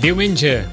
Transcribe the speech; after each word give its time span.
Diumenge, 0.00 0.64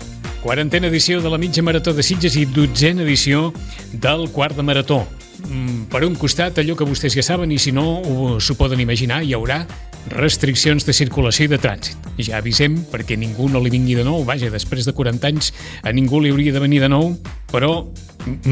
quarantena 0.42 0.88
edició 0.88 1.20
de 1.22 1.30
la 1.30 1.38
mitja 1.38 1.64
marató 1.64 1.94
de 1.94 2.04
Sitges 2.06 2.38
i 2.40 2.46
dotzena 2.48 3.04
edició 3.04 3.52
del 3.92 4.30
quart 4.32 4.56
de 4.56 4.64
marató. 4.64 5.02
Mm, 5.48 5.86
Per 5.92 6.04
un 6.06 6.16
costat, 6.16 6.58
allò 6.60 6.76
que 6.76 6.86
vostès 6.88 7.14
ja 7.16 7.24
saben, 7.24 7.52
i 7.52 7.58
si 7.60 7.72
no 7.72 8.00
ho- 8.02 8.40
s'ho 8.40 8.56
poden 8.56 8.80
imaginar, 8.80 9.24
hi 9.24 9.34
haurà 9.34 9.66
restriccions 10.10 10.86
de 10.86 10.94
circulació 10.94 11.46
i 11.46 11.48
de 11.48 11.60
trànsit. 11.60 11.96
Ja 12.18 12.38
avisem 12.38 12.78
perquè 12.92 13.18
ningú 13.18 13.50
no 13.50 13.60
li 13.60 13.70
vingui 13.70 13.96
de 13.96 14.04
nou. 14.04 14.24
Vaja, 14.26 14.50
després 14.50 14.86
de 14.86 14.94
40 14.94 15.28
anys 15.28 15.54
a 15.84 15.92
ningú 15.92 16.22
li 16.22 16.30
hauria 16.32 16.54
de 16.54 16.60
venir 16.60 16.80
de 16.82 16.90
nou, 16.90 17.18
però 17.52 17.86
mm, 18.26 18.50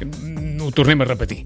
mm, 0.00 0.60
ho 0.62 0.70
tornem 0.72 1.00
a 1.00 1.04
repetir. 1.04 1.44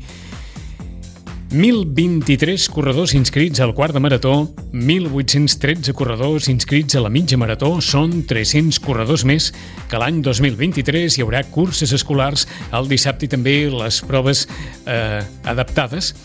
1.023 1.50 2.68
corredors 2.74 3.14
inscrits 3.14 3.60
al 3.60 3.72
quart 3.72 3.94
de 3.94 4.00
marató, 4.00 4.48
1.813 4.72 5.92
corredors 5.94 6.48
inscrits 6.50 6.96
a 6.98 7.02
la 7.04 7.10
mitja 7.12 7.38
marató, 7.38 7.76
són 7.78 8.24
300 8.26 8.80
corredors 8.82 9.22
més 9.28 9.52
que 9.86 10.00
l'any 10.00 10.18
2023 10.26 11.14
hi 11.14 11.22
haurà 11.22 11.44
curses 11.54 11.92
escolars 11.94 12.48
el 12.74 12.90
dissabte 12.90 13.28
i 13.28 13.30
també 13.30 13.54
les 13.70 14.00
proves 14.08 14.48
eh, 14.90 15.22
adaptades 15.46 16.16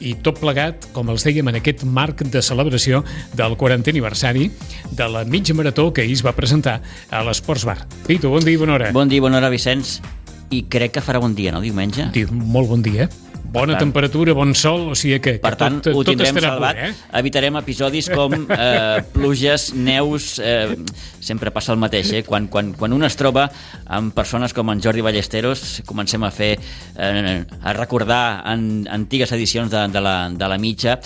i 0.00 0.14
tot 0.24 0.40
plegat, 0.40 0.88
com 0.96 1.12
els 1.12 1.26
dèiem, 1.28 1.52
en 1.52 1.60
aquest 1.60 1.84
marc 1.84 2.24
de 2.32 2.40
celebració 2.42 3.02
del 3.38 3.58
40è 3.60 3.92
aniversari 3.92 4.48
de 4.90 5.10
la 5.12 5.26
mitja 5.28 5.54
marató 5.54 5.90
que 5.92 6.06
ahir 6.06 6.16
es 6.16 6.24
va 6.24 6.32
presentar 6.34 6.80
a 7.10 7.20
l'Esports 7.28 7.66
Bar. 7.68 7.76
Pitu, 8.08 8.32
bon 8.32 8.42
dia 8.42 8.56
i 8.56 8.62
bona 8.64 8.78
hora. 8.78 8.88
Bon 8.96 9.12
dia, 9.12 9.20
bona 9.20 9.38
hora, 9.38 9.52
Vicenç. 9.52 10.00
I 10.52 10.64
crec 10.72 10.96
que 10.96 11.04
farà 11.04 11.20
bon 11.20 11.36
dia, 11.36 11.52
no, 11.52 11.60
diumenge? 11.60 12.08
Diu, 12.16 12.32
molt 12.32 12.72
bon 12.72 12.82
dia. 12.84 13.06
Bona 13.52 13.74
tant- 13.76 13.84
temperatura, 13.84 14.32
bon 14.34 14.54
sol, 14.56 14.86
o 14.92 14.94
sigui 14.96 15.18
que, 15.20 15.34
que 15.36 15.42
Per 15.44 15.52
tant, 15.60 15.76
tot, 15.84 15.92
ho 15.92 16.00
tot 16.02 16.08
tindrem 16.12 16.32
estarà 16.32 16.54
salvat. 16.54 16.78
punt, 16.78 16.88
eh? 16.88 17.18
Evitarem 17.20 17.58
episodis 17.60 18.08
com 18.12 18.32
eh, 18.56 19.02
pluges, 19.12 19.72
neus... 19.76 20.38
Eh, 20.40 20.76
sempre 21.22 21.52
passa 21.54 21.70
el 21.74 21.78
mateix, 21.78 22.10
eh? 22.18 22.22
Quan, 22.26 22.48
quan, 22.50 22.72
quan 22.74 22.92
un 22.96 23.04
es 23.06 23.14
troba 23.20 23.44
amb 23.86 24.10
persones 24.16 24.52
com 24.56 24.72
en 24.72 24.80
Jordi 24.82 25.04
Ballesteros, 25.04 25.82
comencem 25.86 26.24
a 26.24 26.32
fer... 26.34 26.56
Eh, 26.96 27.44
a 27.62 27.76
recordar 27.76 28.42
en, 28.52 28.86
antigues 28.90 29.30
edicions 29.36 29.70
de, 29.70 29.86
de, 29.92 30.00
la, 30.02 30.16
de 30.32 30.48
la 30.48 30.58
mitja 30.58 30.98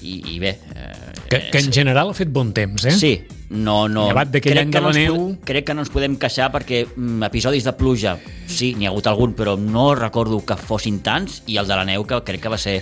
i, 0.00 0.20
i 0.36 0.38
bé... 0.42 0.54
Eh, 0.74 1.07
Que, 1.28 1.50
que 1.52 1.60
en 1.60 1.72
general 1.72 2.08
ha 2.10 2.16
fet 2.16 2.30
bon 2.32 2.54
temps, 2.56 2.86
eh? 2.88 2.94
Sí, 2.96 3.12
no, 3.50 3.82
no... 3.88 4.06
Llevat 4.08 4.30
d'aquell 4.32 4.62
any 4.62 4.72
que 4.72 4.78
de 4.78 4.84
no 4.84 4.92
la 4.92 4.96
ens 4.96 5.12
neu. 5.12 5.26
Crec 5.48 5.66
que 5.68 5.76
no 5.76 5.84
ens 5.84 5.92
podem 5.92 6.16
queixar 6.20 6.48
perquè 6.54 6.86
mm, 6.86 7.28
episodis 7.28 7.68
de 7.68 7.74
pluja, 7.76 8.16
sí, 8.48 8.72
n'hi 8.78 8.88
ha 8.88 8.92
hagut 8.94 9.10
algun, 9.12 9.36
però 9.36 9.58
no 9.60 9.90
recordo 9.98 10.40
que 10.46 10.56
fossin 10.56 11.02
tants, 11.04 11.42
i 11.46 11.60
el 11.60 11.68
de 11.68 11.76
la 11.76 11.84
neu, 11.88 12.06
que 12.08 12.22
crec 12.24 12.46
que 12.46 12.52
va 12.52 12.60
ser 12.60 12.80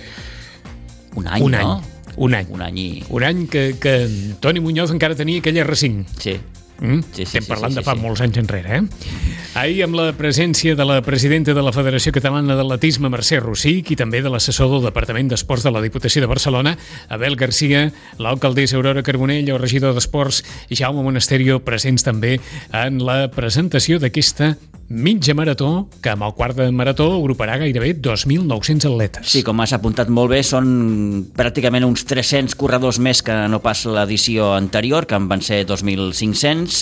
un 1.19 1.27
any, 1.27 1.43
un 1.43 1.57
no? 1.57 1.77
any. 1.77 1.93
Un 2.17 2.33
any. 2.33 2.47
Un 2.49 2.63
any 2.65 2.77
i... 2.81 2.87
Un 3.13 3.23
any 3.27 3.43
que, 3.51 3.67
que 3.79 3.97
Toni 4.41 4.63
Muñoz 4.63 4.89
encara 4.95 5.15
tenia 5.15 5.43
aquell 5.43 5.59
R5. 5.61 6.17
Sí. 6.17 6.37
Mm? 6.79 7.01
Sí, 7.11 7.23
sí, 7.23 7.23
Estem 7.23 7.43
sí, 7.45 7.49
parlant 7.49 7.73
sí, 7.73 7.79
de 7.79 7.83
sí, 7.83 7.87
fa 7.87 7.95
sí. 7.95 8.01
molts 8.03 8.21
anys 8.25 8.37
enrere, 8.41 8.77
eh? 8.77 9.15
Ahir 9.57 9.81
amb 9.87 9.97
la 9.97 10.11
presència 10.17 10.75
de 10.77 10.85
la 10.85 10.99
presidenta 11.05 11.55
de 11.57 11.63
la 11.65 11.73
Federació 11.73 12.13
Catalana 12.13 12.57
d'Atletisme, 12.59 13.09
Mercè 13.09 13.41
Rossic, 13.41 13.91
i 13.93 13.99
també 13.99 14.21
de 14.21 14.31
l'assessor 14.33 14.69
del 14.71 14.85
Departament 14.85 15.31
d'Esports 15.31 15.65
de 15.65 15.73
la 15.73 15.81
Diputació 15.81 16.21
de 16.23 16.29
Barcelona, 16.29 16.75
Abel 17.09 17.37
Garcia, 17.39 17.87
l'alcaldessa 18.21 18.77
Aurora 18.77 19.03
Carbonell, 19.03 19.49
el 19.49 19.61
regidor 19.61 19.97
d'Esports, 19.97 20.43
Jaume 20.69 21.05
Monasterio, 21.05 21.61
presents 21.65 22.05
també 22.05 22.37
en 22.71 23.01
la 23.03 23.25
presentació 23.33 23.97
d'aquesta 24.03 24.55
mitja 24.89 25.33
marató, 25.35 25.89
que 26.01 26.11
amb 26.13 26.23
el 26.23 26.33
quart 26.37 26.55
de 26.55 26.67
marató 26.71 27.09
agruparà 27.17 27.57
gairebé 27.59 27.91
2.900 27.99 28.87
atletes. 28.87 29.27
Sí, 29.33 29.43
com 29.43 29.59
has 29.59 29.73
apuntat 29.75 30.09
molt 30.13 30.31
bé, 30.31 30.39
són 30.47 31.27
pràcticament 31.35 31.85
uns 31.87 32.05
300 32.07 32.55
corredors 32.59 32.99
més 33.03 33.21
que 33.25 33.35
no 33.51 33.59
pas 33.63 33.83
l'edició 33.85 34.53
anterior, 34.55 35.07
que 35.07 35.19
en 35.19 35.27
van 35.27 35.43
ser 35.43 35.65
2.500. 35.67 36.79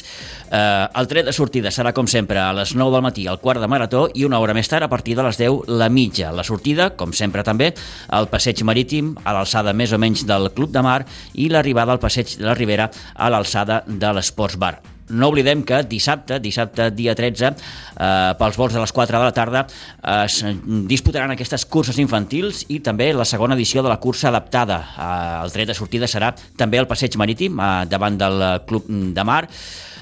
Eh, 0.51 0.87
el 1.01 1.09
tret 1.09 1.25
de 1.25 1.33
sortida 1.33 1.73
serà, 1.73 1.95
com 1.97 2.07
sempre, 2.07 2.39
a 2.39 2.53
les 2.53 2.75
9 2.77 2.93
del 2.93 3.05
matí, 3.05 3.27
al 3.27 3.41
quart 3.41 3.63
de 3.63 3.69
marató, 3.71 4.05
i 4.13 4.25
una 4.29 4.39
hora 4.39 4.53
més 4.53 4.69
tard, 4.69 4.85
a 4.85 4.91
partir 4.91 5.17
de 5.17 5.25
les 5.25 5.41
10, 5.41 5.65
la 5.73 5.89
mitja. 5.89 6.31
La 6.31 6.45
sortida, 6.45 6.91
com 6.95 7.13
sempre 7.13 7.43
també, 7.43 7.73
al 8.13 8.29
passeig 8.29 8.61
marítim, 8.63 9.15
a 9.25 9.33
l'alçada 9.33 9.73
més 9.73 9.93
o 9.93 10.01
menys 10.01 10.27
del 10.29 10.51
Club 10.53 10.73
de 10.75 10.85
Mar, 10.85 11.01
i 11.33 11.49
l'arribada 11.49 11.95
al 11.95 12.03
passeig 12.03 12.37
de 12.37 12.45
la 12.45 12.57
Ribera, 12.57 12.91
a 13.15 13.31
l'alçada 13.33 13.81
de 13.87 14.13
l'Esports 14.13 14.61
Bar. 14.61 14.94
No 15.09 15.29
oblidem 15.29 15.61
que 15.61 15.83
dissabte, 15.85 16.39
dissabte 16.41 16.89
dia 16.95 17.13
13, 17.15 17.51
eh, 17.53 18.33
pels 18.39 18.57
vols 18.57 18.73
de 18.73 18.81
les 18.81 18.91
4 18.91 19.19
de 19.19 19.23
la 19.23 19.33
tarda, 19.33 19.65
eh, 20.01 20.25
es 20.25 20.41
disputaran 20.89 21.31
aquestes 21.31 21.65
curses 21.65 21.99
infantils 22.01 22.65
i 22.69 22.79
també 22.79 23.11
la 23.13 23.25
segona 23.25 23.53
edició 23.53 23.83
de 23.83 23.89
la 23.89 23.99
cursa 23.99 24.29
adaptada. 24.29 24.79
Eh, 24.97 25.43
el 25.45 25.51
tret 25.51 25.67
de 25.67 25.77
sortida 25.77 26.09
serà 26.09 26.33
també 26.57 26.79
al 26.79 26.87
passeig 26.87 27.17
marítim, 27.17 27.59
eh, 27.59 27.85
davant 27.85 28.17
del 28.17 28.61
Club 28.65 28.85
de 28.89 29.23
Mar. 29.23 29.47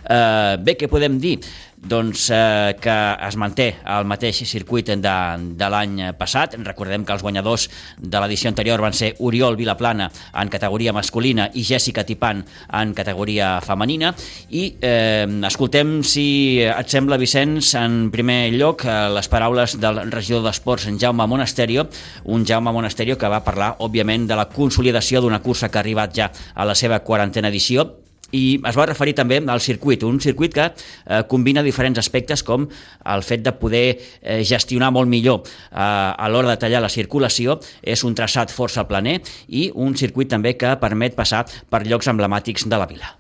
Eh, 0.04 0.58
bé, 0.60 0.76
què 0.80 0.90
podem 0.92 1.20
dir? 1.22 1.38
Doncs 1.84 2.30
eh, 2.32 2.76
que 2.80 2.94
es 3.28 3.36
manté 3.36 3.66
el 3.92 4.06
mateix 4.08 4.38
circuit 4.48 4.88
de, 4.88 5.16
de 5.60 5.70
l'any 5.72 5.98
passat. 6.16 6.56
Recordem 6.64 7.04
que 7.04 7.12
els 7.16 7.24
guanyadors 7.24 7.68
de 8.00 8.22
l'edició 8.24 8.48
anterior 8.52 8.80
van 8.84 8.96
ser 8.96 9.14
Oriol 9.20 9.58
Vilaplana 9.60 10.08
en 10.40 10.52
categoria 10.52 10.94
masculina 10.96 11.50
i 11.54 11.66
Jessica 11.68 12.06
Tipan 12.08 12.44
en 12.80 12.94
categoria 12.96 13.58
femenina. 13.66 14.14
I 14.56 14.64
eh, 14.80 15.28
escoltem, 15.50 15.98
si 16.08 16.26
et 16.64 16.94
sembla, 16.94 17.20
Vicenç, 17.20 17.74
en 17.80 18.08
primer 18.16 18.54
lloc, 18.56 18.86
eh, 18.88 18.96
les 19.18 19.28
paraules 19.32 19.76
del 19.84 20.06
regidor 20.12 20.46
d'Esports, 20.48 20.88
en 20.88 21.02
Jaume 21.02 21.28
Monasterio, 21.28 21.90
un 22.32 22.48
Jaume 22.48 22.72
Monasterio 22.72 23.20
que 23.20 23.32
va 23.32 23.44
parlar, 23.44 23.74
òbviament, 23.84 24.30
de 24.30 24.40
la 24.40 24.48
consolidació 24.52 25.20
d'una 25.20 25.44
cursa 25.44 25.68
que 25.68 25.80
ha 25.80 25.84
arribat 25.84 26.16
ja 26.16 26.32
a 26.56 26.64
la 26.64 26.80
seva 26.80 27.04
quarantena 27.04 27.52
edició, 27.52 28.03
i 28.34 28.44
es 28.66 28.78
va 28.78 28.88
referir 28.90 29.14
també 29.18 29.40
al 29.40 29.62
circuit, 29.62 30.04
un 30.04 30.20
circuit 30.22 30.54
que 30.54 30.68
eh, 30.68 31.22
combina 31.30 31.64
diferents 31.64 32.02
aspectes 32.02 32.44
com 32.44 32.68
el 32.68 33.26
fet 33.26 33.46
de 33.46 33.54
poder 33.56 33.86
eh, 33.94 34.42
gestionar 34.44 34.92
molt 34.92 35.10
millor 35.10 35.44
eh, 35.46 35.78
a 35.78 36.30
l'hora 36.30 36.54
de 36.54 36.60
tallar 36.62 36.82
la 36.84 36.92
circulació, 36.92 37.60
és 37.82 38.04
un 38.04 38.16
traçat 38.18 38.52
força 38.52 38.88
planer 38.90 39.20
i 39.48 39.70
un 39.76 39.96
circuit 39.96 40.30
també 40.30 40.58
que 40.58 40.76
permet 40.82 41.16
passar 41.16 41.46
per 41.70 41.86
llocs 41.88 42.10
emblemàtics 42.10 42.68
de 42.70 42.80
la 42.80 42.90
vila. 42.90 43.18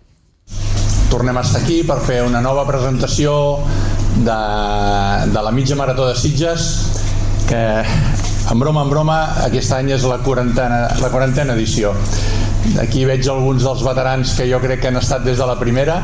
tornem 1.13 1.37
a 1.37 1.41
estar 1.45 1.59
aquí 1.61 1.83
per 1.85 1.99
fer 2.01 2.23
una 2.25 2.39
nova 2.41 2.63
presentació 2.65 3.33
de, 4.25 4.37
de 5.29 5.41
la 5.45 5.51
mitja 5.53 5.75
marató 5.77 6.07
de 6.07 6.15
Sitges 6.17 6.69
que 7.45 7.61
en 7.83 8.59
broma 8.59 8.81
en 8.81 8.89
broma 8.89 9.17
aquest 9.45 9.75
any 9.77 9.91
és 9.93 10.07
la 10.09 10.17
quarantena, 10.25 10.87
la 11.01 11.11
quarantena 11.13 11.53
edició 11.53 11.93
aquí 12.81 13.05
veig 13.05 13.27
alguns 13.29 13.63
dels 13.65 13.83
veterans 13.85 14.35
que 14.37 14.47
jo 14.49 14.59
crec 14.63 14.81
que 14.83 14.91
han 14.91 14.99
estat 15.01 15.25
des 15.25 15.37
de 15.37 15.47
la 15.49 15.57
primera. 15.59 16.01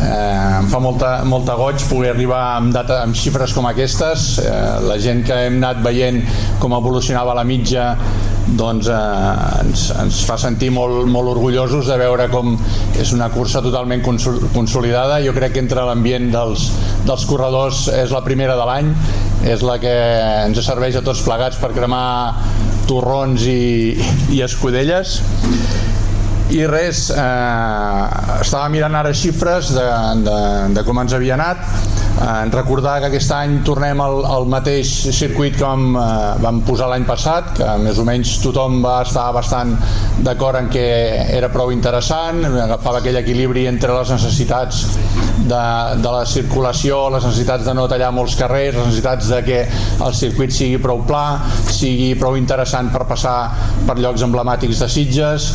Eh, 0.00 0.58
em 0.60 0.68
fa 0.72 0.78
molta, 0.80 1.10
molta 1.28 1.54
goig 1.58 1.82
poder 1.90 2.14
arribar 2.14 2.40
amb, 2.56 2.72
data, 2.72 3.02
amb 3.04 3.16
xifres 3.16 3.52
com 3.52 3.66
aquestes. 3.68 4.38
Eh, 4.40 4.50
la 4.88 4.96
gent 5.02 5.24
que 5.26 5.36
hem 5.46 5.58
anat 5.60 5.82
veient 5.84 6.22
com 6.60 6.72
evolucionava 6.76 7.34
la 7.36 7.44
mitja 7.44 7.94
doncs 8.56 8.88
eh, 8.90 8.94
ens, 9.60 9.82
ens 10.00 10.22
fa 10.26 10.38
sentir 10.40 10.70
molt, 10.74 11.04
molt 11.06 11.28
orgullosos 11.34 11.86
de 11.86 11.98
veure 12.00 12.30
com 12.32 12.56
és 12.98 13.12
una 13.12 13.28
cursa 13.30 13.60
totalment 13.62 14.02
consol- 14.02 14.40
consolidada. 14.54 15.20
Jo 15.22 15.36
crec 15.36 15.54
que 15.58 15.62
entre 15.62 15.84
l'ambient 15.86 16.30
dels, 16.32 16.70
dels 17.06 17.26
corredors 17.28 17.86
és 17.92 18.10
la 18.10 18.24
primera 18.24 18.56
de 18.58 18.66
l'any. 18.70 18.90
És 19.52 19.62
la 19.64 19.76
que 19.80 19.92
ens 20.46 20.64
serveix 20.64 20.96
a 20.96 21.04
tots 21.04 21.20
plegats 21.24 21.60
per 21.60 21.70
cremar 21.76 22.02
torrons 22.88 23.44
i, 23.50 23.96
i 24.32 24.42
escudelles 24.46 25.18
i 26.50 26.64
res, 26.66 27.08
eh, 27.14 28.04
estava 28.42 28.68
mirant 28.72 28.96
ara 28.98 29.12
xifres 29.14 29.70
de, 29.74 29.86
de, 30.26 30.38
de 30.74 30.82
com 30.86 30.98
ens 31.02 31.14
havia 31.14 31.36
anat. 31.36 31.62
Eh, 32.20 32.50
recordar 32.52 32.96
que 33.00 33.08
aquest 33.10 33.30
any 33.32 33.60
tornem 33.66 34.00
al, 34.02 34.24
al 34.26 34.48
mateix 34.50 34.90
circuit 35.14 35.54
que 35.56 35.64
vam, 35.64 35.94
eh, 35.96 36.32
vam 36.42 36.60
posar 36.66 36.90
l'any 36.90 37.06
passat 37.08 37.52
que 37.56 37.68
més 37.84 38.00
o 38.02 38.04
menys 38.08 38.34
tothom 38.42 38.80
va 38.84 38.98
estar 39.06 39.28
bastant 39.36 39.76
d'acord 40.26 40.58
en 40.58 40.68
que 40.72 40.84
era 41.38 41.48
prou 41.54 41.70
interessant 41.72 42.42
agafava 42.50 43.00
aquell 43.00 43.20
equilibri 43.22 43.64
entre 43.70 43.94
les 43.94 44.10
necessitats 44.12 44.82
de, 45.46 45.62
de 46.02 46.10
la 46.10 46.24
circulació, 46.28 47.06
les 47.14 47.24
necessitats 47.24 47.64
de 47.64 47.74
no 47.78 47.86
tallar 47.88 48.10
molts 48.12 48.36
carrers, 48.38 48.76
les 48.76 48.90
necessitats 48.90 49.30
de 49.30 49.42
que 49.46 49.60
el 50.04 50.16
circuit 50.18 50.52
sigui 50.54 50.82
prou 50.82 51.04
pla, 51.06 51.24
sigui 51.70 52.12
prou 52.20 52.36
interessant 52.36 52.90
per 52.92 53.06
passar 53.08 53.38
per 53.86 53.96
llocs 54.02 54.26
emblemàtics 54.26 54.82
de 54.82 54.90
Sitges 54.90 55.52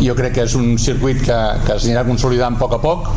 jo 0.00 0.16
crec 0.16 0.38
que 0.38 0.44
és 0.48 0.56
un 0.58 0.76
circuit 0.80 1.20
que, 1.24 1.38
que 1.66 1.76
es 1.76 1.86
anirà 1.86 2.06
consolidant 2.08 2.56
a 2.56 2.60
poc 2.60 2.76
a 2.76 2.80
poc. 2.82 3.10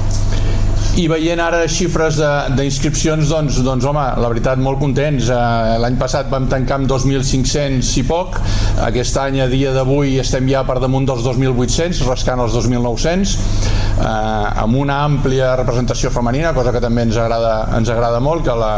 I 0.93 1.07
veient 1.09 1.39
ara 1.41 1.63
xifres 1.65 2.19
d'inscripcions 2.53 3.31
doncs, 3.31 3.55
doncs 3.65 3.85
home, 3.89 4.03
la 4.21 4.29
veritat 4.29 4.59
molt 4.61 4.77
contents. 4.77 5.25
Eh, 5.33 5.77
l'any 5.81 5.95
passat 5.97 6.29
vam 6.29 6.45
tancar 6.51 6.77
amb 6.77 6.91
2.500 6.91 7.89
i 7.97 8.03
poc, 8.05 8.37
aquest 8.85 9.17
any 9.23 9.39
a 9.41 9.47
dia 9.49 9.73
d'avui 9.73 10.19
estem 10.21 10.45
ja 10.51 10.61
per 10.67 10.77
damunt 10.83 11.09
dels 11.09 11.25
2.800 11.25 12.03
rascant 12.11 12.43
els 12.45 12.53
2.900 12.59 13.33
eh, 13.33 14.05
amb 14.05 14.77
una 14.83 14.99
àmplia 15.07 15.55
representació 15.57 16.13
femenina, 16.13 16.53
cosa 16.53 16.75
que 16.75 16.83
també 16.83 17.07
ens 17.07 17.17
agrada, 17.17 17.55
ens 17.79 17.89
agrada 17.89 18.21
molt 18.21 18.45
que 18.45 18.59
la 18.61 18.73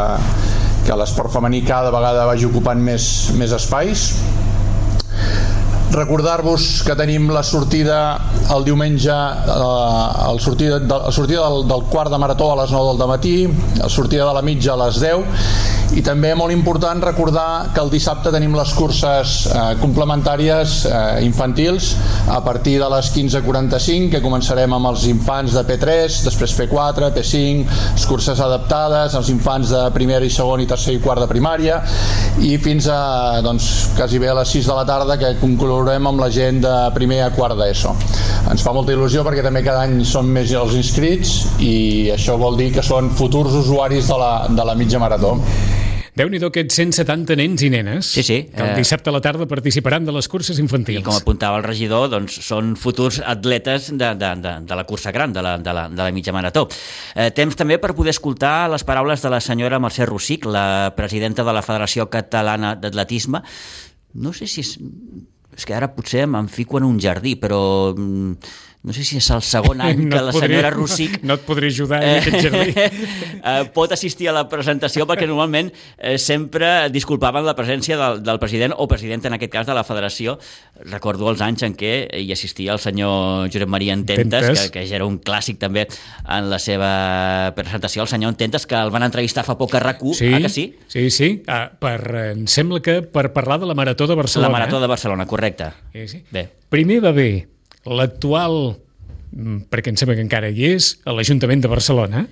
que 0.86 0.94
l'esport 0.96 1.32
femení 1.34 1.64
cada 1.66 1.90
vegada 1.90 2.28
vagi 2.28 2.46
ocupant 2.46 2.78
més, 2.78 3.06
més 3.36 3.52
espais 3.52 4.12
recordar-vos 5.92 6.82
que 6.86 6.96
tenim 6.98 7.28
la 7.32 7.42
sortida 7.46 8.18
el 8.54 8.64
diumenge 8.66 9.12
eh, 9.12 10.30
el 10.30 10.40
sortida, 10.40 10.80
de, 10.80 10.88
la 10.88 11.12
sortida 11.12 11.48
del, 11.48 11.66
del 11.68 11.84
quart 11.90 12.10
de 12.10 12.18
marató 12.18 12.52
a 12.52 12.62
les 12.62 12.72
9 12.72 12.98
del 12.98 13.08
matí 13.08 13.36
la 13.78 13.88
sortida 13.88 14.26
de 14.28 14.34
la 14.34 14.42
mitja 14.42 14.74
a 14.74 14.80
les 14.86 15.00
10 15.00 15.75
i 15.94 16.02
també 16.02 16.32
molt 16.34 16.50
important 16.50 16.98
recordar 17.04 17.70
que 17.74 17.80
el 17.82 17.90
dissabte 17.92 18.32
tenim 18.34 18.54
les 18.56 18.72
curses 18.74 19.34
eh, 19.46 19.60
complementàries 19.78 20.74
eh, 20.88 20.98
infantils 21.26 21.92
a 22.32 22.40
partir 22.44 22.76
de 22.80 22.88
les 22.90 23.10
15.45 23.14 24.10
que 24.16 24.22
començarem 24.24 24.74
amb 24.74 24.90
els 24.90 25.06
infants 25.10 25.54
de 25.54 25.62
P3 25.68 26.18
després 26.26 26.56
P4, 26.58 27.12
P5 27.14 27.76
les 27.94 28.06
curses 28.10 28.42
adaptades 28.42 29.14
als 29.14 29.30
infants 29.30 29.70
de 29.72 29.84
primera 29.94 30.26
i 30.26 30.32
segon 30.32 30.64
i 30.64 30.68
tercer 30.68 30.96
i 30.96 31.00
quart 31.04 31.22
de 31.22 31.30
primària 31.30 31.78
i 32.42 32.56
fins 32.62 32.90
a 32.92 33.40
doncs, 33.46 33.70
quasi 33.96 34.20
bé 34.22 34.32
a 34.32 34.36
les 34.40 34.56
6 34.58 34.68
de 34.68 34.76
la 34.76 34.84
tarda 34.88 35.18
que 35.20 35.36
conclourem 35.40 36.10
amb 36.10 36.20
la 36.20 36.30
gent 36.34 36.60
de 36.64 36.74
primer 36.96 37.22
a 37.24 37.30
quart 37.36 37.56
d'ESO. 37.58 37.94
Ens 38.50 38.64
fa 38.64 38.74
molta 38.74 38.94
il·lusió 38.94 39.24
perquè 39.26 39.44
també 39.46 39.62
cada 39.66 39.86
any 39.86 40.02
són 40.04 40.28
més 40.34 40.52
els 40.52 40.76
inscrits 40.78 41.38
i 41.62 42.10
això 42.14 42.36
vol 42.40 42.58
dir 42.58 42.72
que 42.74 42.84
són 42.84 43.10
futurs 43.14 43.54
usuaris 43.64 44.10
de 44.10 44.20
la, 44.20 44.32
de 44.50 44.66
la 44.66 44.76
mitja 44.78 45.00
marató 45.02 45.36
déu 46.16 46.30
nhi 46.32 46.40
aquests 46.40 46.78
170 46.80 47.36
nens 47.36 47.62
i 47.66 47.68
nenes 47.72 48.08
sí, 48.08 48.22
sí, 48.24 48.38
que 48.48 48.62
el 48.64 48.72
eh, 48.72 48.76
dissabte 48.80 49.10
a 49.12 49.14
la 49.14 49.20
tarda 49.24 49.46
participaran 49.48 50.06
de 50.06 50.14
les 50.16 50.28
curses 50.32 50.58
infantils. 50.62 51.02
I 51.02 51.04
com 51.04 51.16
apuntava 51.16 51.60
el 51.60 51.66
regidor, 51.66 52.08
doncs, 52.12 52.38
són 52.46 52.74
futurs 52.80 53.20
atletes 53.20 53.90
de, 53.92 54.12
de, 54.16 54.32
de, 54.40 54.54
de 54.66 54.78
la 54.78 54.86
cursa 54.88 55.12
gran, 55.12 55.34
de 55.36 55.44
la, 55.44 55.56
de 55.60 55.76
la, 55.76 55.86
de 55.92 56.00
la 56.02 56.10
mitja 56.16 56.34
marató. 56.36 56.66
Eh, 57.14 57.28
temps 57.36 57.58
també 57.58 57.76
per 57.82 57.92
poder 57.98 58.16
escoltar 58.16 58.70
les 58.72 58.84
paraules 58.88 59.22
de 59.22 59.32
la 59.32 59.42
senyora 59.44 59.80
Mercè 59.82 60.08
Rossic, 60.08 60.48
la 60.48 60.94
presidenta 60.96 61.44
de 61.44 61.56
la 61.56 61.64
Federació 61.66 62.08
Catalana 62.12 62.74
d'Atletisme. 62.80 63.44
No 64.16 64.32
sé 64.36 64.48
si 64.48 64.64
és... 64.64 64.76
És 65.56 65.64
que 65.64 65.72
ara 65.72 65.86
potser 65.88 66.26
em 66.26 66.48
fico 66.52 66.76
en 66.76 66.84
un 66.84 66.98
jardí, 67.00 67.30
però 67.40 67.94
mm, 67.96 68.50
no 68.86 68.92
sé 68.94 69.02
si 69.02 69.16
és 69.18 69.28
el 69.34 69.42
segon 69.42 69.80
any 69.82 70.04
no 70.06 70.12
que 70.12 70.22
la 70.28 70.32
podré, 70.34 70.48
senyora 70.48 70.70
Rossic... 70.70 71.18
No 71.26 71.36
et 71.38 71.44
podré 71.46 71.70
ajudar 71.72 72.02
en 72.04 72.20
aquest 72.20 72.48
jardí. 72.48 72.74
Eh, 73.46 73.62
pot 73.70 73.92
assistir 73.94 74.26
a 74.26 74.32
la 74.34 74.42
presentació 74.50 75.04
perquè 75.06 75.26
normalment 75.28 75.68
eh, 75.70 76.16
sempre 76.18 76.88
disculpaven 76.90 77.44
la 77.46 77.54
presència 77.54 77.94
del, 77.98 78.18
del 78.26 78.40
president 78.42 78.74
o 78.74 78.88
presidenta, 78.90 79.28
en 79.30 79.36
aquest 79.36 79.52
cas, 79.52 79.68
de 79.68 79.76
la 79.76 79.84
federació. 79.86 80.34
Recordo 80.90 81.28
els 81.30 81.42
anys 81.44 81.62
en 81.68 81.76
què 81.78 81.92
hi 82.18 82.32
assistia 82.34 82.74
el 82.74 82.82
senyor 82.82 83.46
Josep 83.52 83.70
Maria 83.70 83.94
Ententes, 83.94 84.48
que, 84.48 84.66
que 84.74 84.84
ja 84.88 84.98
era 84.98 85.06
un 85.06 85.20
clàssic 85.22 85.60
també 85.62 85.86
en 85.86 86.50
la 86.50 86.58
seva 86.62 86.90
presentació. 87.54 88.02
El 88.02 88.10
senyor 88.10 88.34
Ententes, 88.34 88.66
que 88.66 88.78
el 88.80 88.90
van 88.94 89.06
entrevistar 89.06 89.46
fa 89.46 89.54
poc 89.60 89.78
a 89.78 89.84
rac 89.84 90.02
sí, 90.10 90.32
ah, 90.34 90.42
que 90.42 90.50
sí? 90.50 90.68
Sí, 90.90 91.08
sí. 91.14 91.32
Ah, 91.46 91.68
per, 91.70 92.00
em 92.32 92.46
sembla 92.50 92.82
que 92.82 93.00
per 93.02 93.28
parlar 93.36 93.60
de 93.62 93.70
la 93.70 93.78
Marató 93.78 94.10
de 94.10 94.18
Barcelona. 94.18 94.50
La 94.50 94.58
Marató 94.58 94.80
de 94.82 94.90
Barcelona, 94.90 95.26
correcte. 95.26 95.70
Sí, 95.92 96.08
sí. 96.08 96.24
Bé. 96.34 96.48
Primer 96.72 97.04
va 97.04 97.14
bé 97.14 97.55
l'actual, 97.90 98.76
mm, 99.32 99.68
perquè 99.72 99.92
em 99.92 100.00
sembla 100.00 100.16
que 100.18 100.24
encara 100.24 100.50
hi 100.50 100.72
és, 100.74 100.96
a 101.04 101.14
l'Ajuntament 101.16 101.64
de 101.64 101.72
Barcelona, 101.72 102.26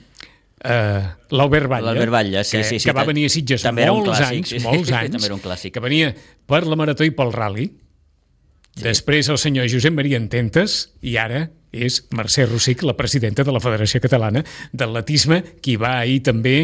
Uh, 0.65 1.03
l'Albert 1.37 1.69
Batlle, 1.69 2.07
Batlle 2.09 2.41
sí, 2.41 2.57
que, 2.57 2.65
sí, 2.65 2.79
sí, 2.81 2.89
que 2.89 2.95
va 2.97 3.03
venir 3.05 3.27
a 3.29 3.33
Sitges 3.35 3.61
també 3.67 3.85
molts 3.85 4.07
clàssic, 4.09 4.39
anys, 4.39 4.53
sí, 4.55 4.61
molts 4.65 4.93
anys, 4.97 5.11
també 5.13 5.29
era 5.29 5.37
un 5.37 5.43
clàssic. 5.45 5.75
que 5.75 5.83
venia 5.85 6.15
per 6.49 6.63
la 6.65 6.79
Marató 6.81 7.05
i 7.05 7.13
pel 7.13 7.35
Rally, 7.35 7.67
sí. 8.71 8.81
després 8.87 9.29
el 9.29 9.37
senyor 9.43 9.69
Josep 9.69 9.93
Maria 9.93 10.17
Ententes, 10.17 10.79
i 11.05 11.19
ara 11.21 11.43
és 11.75 12.01
Mercè 12.15 12.47
Rossic, 12.47 12.85
la 12.87 12.97
presidenta 12.97 13.45
de 13.45 13.53
la 13.55 13.63
Federació 13.63 14.01
Catalana 14.05 14.45
d'Atletisme, 14.73 15.41
qui 15.65 15.77
va 15.81 15.99
ahir 16.01 16.21
també, 16.27 16.55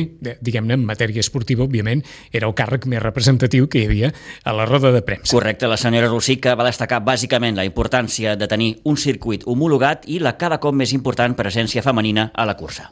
diguem-ne, 0.40 0.78
en 0.78 0.86
matèria 0.86 1.22
esportiva, 1.24 1.66
òbviament, 1.66 2.04
era 2.32 2.48
el 2.48 2.54
càrrec 2.56 2.86
més 2.90 3.02
representatiu 3.02 3.68
que 3.68 3.82
hi 3.82 3.88
havia 3.90 4.12
a 4.44 4.54
la 4.56 4.68
roda 4.68 4.94
de 4.94 5.02
premsa. 5.06 5.34
Correcte, 5.34 5.68
la 5.70 5.80
senyora 5.80 6.10
Rossic 6.10 6.46
va 6.56 6.68
destacar 6.68 7.02
bàsicament 7.04 7.58
la 7.58 7.66
importància 7.68 8.36
de 8.38 8.48
tenir 8.48 8.72
un 8.84 8.96
circuit 8.96 9.44
homologat 9.46 10.06
i 10.06 10.20
la 10.22 10.36
cada 10.38 10.60
cop 10.62 10.76
més 10.76 10.94
important 10.96 11.36
presència 11.36 11.84
femenina 11.84 12.30
a 12.34 12.46
la 12.48 12.56
cursa. 12.56 12.90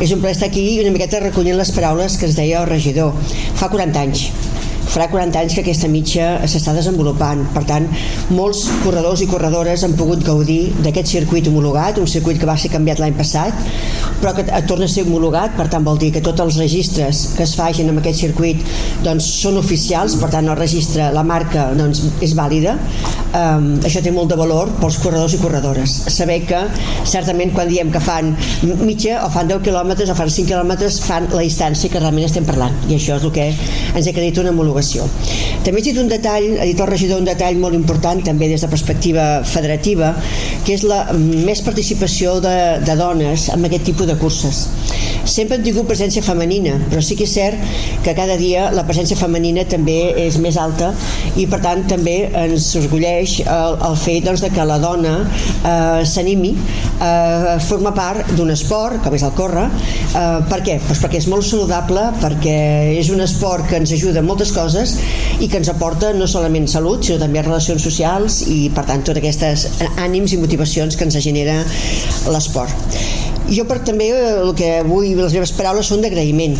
És 0.00 0.10
un 0.12 0.20
plaer 0.20 0.34
estar 0.36 0.50
aquí 0.50 0.66
una 0.82 0.92
miqueta 0.92 1.22
recollint 1.22 1.56
les 1.56 1.72
paraules 1.72 2.18
que 2.20 2.28
es 2.28 2.36
deia 2.36 2.60
el 2.60 2.68
regidor. 2.68 3.16
Fa 3.56 3.70
40 3.72 4.02
anys 4.02 4.26
farà 4.86 5.08
40 5.12 5.40
anys 5.40 5.56
que 5.56 5.64
aquesta 5.64 5.90
mitja 5.90 6.28
s'està 6.48 6.74
desenvolupant. 6.76 7.44
Per 7.54 7.62
tant, 7.68 7.88
molts 8.36 8.64
corredors 8.84 9.22
i 9.24 9.28
corredores 9.30 9.84
han 9.86 9.96
pogut 9.98 10.24
gaudir 10.26 10.72
d'aquest 10.84 11.12
circuit 11.16 11.48
homologat, 11.50 12.00
un 12.02 12.10
circuit 12.10 12.40
que 12.40 12.48
va 12.48 12.56
ser 12.60 12.72
canviat 12.72 13.02
l'any 13.02 13.16
passat, 13.18 13.54
però 14.20 14.32
que 14.36 14.46
torna 14.68 14.88
a 14.88 14.92
ser 14.92 15.06
homologat, 15.06 15.56
per 15.58 15.68
tant 15.72 15.84
vol 15.86 15.98
dir 16.00 16.12
que 16.14 16.24
tots 16.24 16.42
els 16.44 16.58
registres 16.62 17.22
que 17.36 17.44
es 17.44 17.54
facin 17.58 17.90
amb 17.92 18.00
aquest 18.02 18.22
circuit 18.24 18.62
doncs, 19.04 19.28
són 19.42 19.60
oficials, 19.60 20.16
per 20.20 20.30
tant 20.32 20.48
el 20.48 20.58
registre, 20.58 21.10
la 21.14 21.24
marca 21.26 21.68
doncs, 21.76 22.02
és 22.24 22.36
vàlida. 22.38 22.76
Um, 23.36 23.68
això 23.84 24.00
té 24.00 24.12
molt 24.14 24.30
de 24.32 24.38
valor 24.38 24.70
pels 24.80 24.96
corredors 25.02 25.34
i 25.36 25.40
corredores. 25.42 25.96
Saber 26.14 26.40
que 26.48 26.62
certament 27.04 27.52
quan 27.56 27.68
diem 27.68 27.90
que 27.92 28.00
fan 28.00 28.32
mitja 28.86 29.20
o 29.26 29.30
fan 29.32 29.50
10 29.50 29.64
quilòmetres 29.66 30.10
o 30.12 30.16
fan 30.18 30.32
5 30.32 30.48
quilòmetres 30.50 31.00
fan 31.04 31.28
la 31.34 31.44
distància 31.44 31.90
que 31.92 32.00
realment 32.00 32.26
estem 32.28 32.46
parlant 32.48 32.74
i 32.88 32.96
això 32.96 33.16
és 33.18 33.26
el 33.26 33.32
que 33.34 33.46
ens 33.96 34.08
acredita 34.10 34.42
una 34.42 34.52
homologació. 34.52 35.06
També 35.64 35.80
ha 35.80 35.86
dit 35.88 35.98
un 35.98 36.10
detall, 36.10 36.46
ha 36.60 36.66
dit 36.68 36.80
el 36.80 36.90
regidor 36.90 37.22
un 37.22 37.28
detall 37.28 37.58
molt 37.60 37.74
important 37.78 38.22
també 38.26 38.50
des 38.52 38.62
de 38.62 38.70
perspectiva 38.70 39.26
federativa, 39.48 40.12
que 40.66 40.76
és 40.76 40.84
la 40.86 41.02
més 41.16 41.62
participació 41.66 42.38
de, 42.44 42.56
de 42.84 42.96
dones 42.98 43.48
en 43.54 43.64
aquest 43.66 43.88
tipus 43.90 44.10
de 44.10 44.18
curses. 44.20 44.66
Sempre 45.26 45.58
hem 45.58 45.64
tingut 45.66 45.88
presència 45.90 46.22
femenina, 46.22 46.76
però 46.90 47.02
sí 47.02 47.16
que 47.18 47.26
és 47.26 47.32
cert 47.34 47.58
que 48.04 48.14
cada 48.14 48.36
dia 48.38 48.68
la 48.74 48.84
presència 48.86 49.18
femenina 49.18 49.64
també 49.68 49.98
és 50.26 50.38
més 50.42 50.56
alta 50.60 50.92
i 51.36 51.46
per 51.50 51.58
tant 51.64 51.82
també 51.90 52.16
ens 52.44 52.68
orgulleix 52.78 53.40
el, 53.42 53.78
el 53.88 53.98
fet 53.98 54.26
doncs, 54.26 54.44
de 54.44 54.52
que 54.54 54.66
la 54.68 54.78
dona 54.82 55.16
eh, 55.26 56.04
s'animi 56.06 56.52
a 57.02 57.58
formar 57.66 57.92
part 57.96 58.32
d'un 58.38 58.52
esport, 58.54 59.00
com 59.04 59.16
és 59.18 59.24
el 59.26 59.34
córrer, 59.36 59.66
eh, 59.66 60.38
per 60.50 60.60
què? 60.66 60.78
Pues 60.86 61.02
perquè 61.02 61.20
és 61.20 61.28
molt 61.32 61.46
saludable, 61.48 62.06
perquè 62.22 62.56
és 62.96 63.10
un 63.12 63.24
esport 63.26 63.66
que 63.70 63.80
ens 63.82 63.92
ajuda 63.96 64.22
en 64.22 64.30
moltes 64.30 64.54
coses 64.54 64.96
i 65.40 65.50
que 65.50 65.60
ens 65.60 65.70
aporta 65.72 66.12
no 66.16 66.30
solament 66.30 66.70
salut, 66.70 67.04
sinó 67.04 67.20
també 67.22 67.42
relacions 67.42 67.82
socials 67.82 68.42
i 68.46 68.66
per 68.74 68.86
tant 68.88 69.02
totes 69.02 69.22
aquestes 69.22 69.66
ànims 70.02 70.36
i 70.36 70.40
motivacions 70.42 70.96
que 70.96 71.08
ens 71.08 71.18
genera 71.26 71.62
l'esport. 72.30 73.25
Jo 73.46 73.62
per 73.68 73.78
també 73.86 74.08
el 74.10 74.52
que 74.58 74.70
vull, 74.86 75.12
les 75.14 75.34
meves 75.36 75.52
paraules 75.54 75.86
són 75.86 76.02
d'agraïment. 76.02 76.56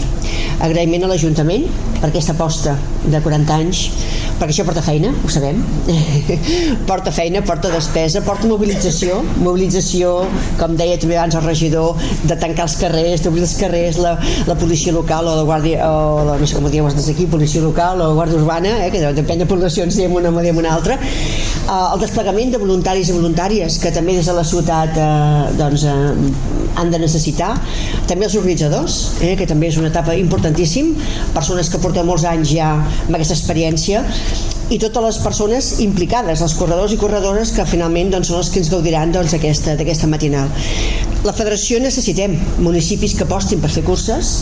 Agraïment 0.65 1.05
a 1.05 1.11
l'Ajuntament 1.11 1.67
per 2.01 2.09
aquesta 2.09 2.33
aposta 2.37 2.77
de 3.07 3.21
40 3.23 3.57
anys 3.57 3.83
perquè 4.37 4.53
això 4.53 4.65
porta 4.69 4.83
feina, 4.85 5.11
ho 5.25 5.31
sabem. 5.33 5.63
Porta 6.89 7.13
feina, 7.15 7.41
porta 7.47 7.71
despesa 7.73 8.21
porta 8.25 8.49
mobilització, 8.51 9.23
mobilització 9.41 10.11
com 10.61 10.77
deia 10.77 10.99
també 11.01 11.17
abans 11.17 11.39
el 11.39 11.45
regidor 11.47 11.97
de 12.29 12.37
tancar 12.41 12.67
els 12.67 12.77
carrers, 12.81 13.25
d'obrir 13.25 13.47
els 13.47 13.55
carrers 13.57 14.01
la, 14.03 14.17
la 14.49 14.57
policia 14.61 14.93
local 14.93 15.31
o 15.31 15.37
la 15.39 15.47
guàrdia 15.49 15.89
o 15.89 16.25
la, 16.29 16.37
no 16.41 16.49
sé 16.49 16.59
com 16.59 16.69
ho 16.69 16.73
dieu 16.73 16.89
des 16.93 17.09
d'aquí, 17.09 17.29
policia 17.33 17.65
local 17.65 18.03
o 18.05 18.11
guàrdia 18.19 18.41
urbana, 18.43 18.75
eh, 18.85 18.91
que 18.93 19.01
depèn 19.17 19.41
de 19.41 19.49
poblacions 19.49 19.97
diem 19.97 20.13
una 20.17 20.33
o 20.33 20.45
diem 20.45 20.61
una 20.61 20.75
altra. 20.77 20.99
Uh, 21.67 21.95
el 21.97 22.05
desplegament 22.05 22.53
de 22.53 22.61
voluntaris 22.63 23.09
i 23.11 23.17
voluntàries 23.17 23.81
que 23.83 23.91
també 23.95 24.15
des 24.19 24.29
de 24.29 24.37
la 24.37 24.45
ciutat 24.47 25.01
uh, 25.01 25.49
doncs, 25.59 25.87
uh, 25.89 26.67
han 26.77 26.93
de 26.93 27.01
necessitar. 27.01 27.55
També 28.07 28.29
els 28.29 28.37
organitzadors, 28.39 28.99
eh, 29.25 29.35
que 29.39 29.49
també 29.49 29.71
és 29.73 29.79
una 29.81 29.89
etapa 29.89 30.15
importantíssim, 30.47 30.95
persones 31.35 31.71
que 31.71 31.81
porten 31.83 32.07
molts 32.07 32.25
anys 32.29 32.53
ja 32.55 32.77
amb 32.79 33.17
aquesta 33.17 33.35
experiència 33.35 34.05
i 34.71 34.79
totes 34.83 35.03
les 35.05 35.19
persones 35.23 35.67
implicades, 35.83 36.41
els 36.43 36.55
corredors 36.59 36.93
i 36.95 36.99
corredores 36.99 37.53
que 37.55 37.67
finalment 37.67 38.11
doncs, 38.11 38.33
són 38.33 38.41
els 38.41 38.51
que 38.51 38.59
ens 38.63 38.71
gaudiran 38.71 39.13
doncs, 39.15 39.35
d'aquesta 39.35 40.09
matinal. 40.11 40.51
La 41.27 41.35
federació 41.35 41.79
necessitem 41.83 42.35
municipis 42.63 43.15
que 43.19 43.25
apostin 43.27 43.63
per 43.63 43.71
fer 43.71 43.85
curses, 43.87 44.33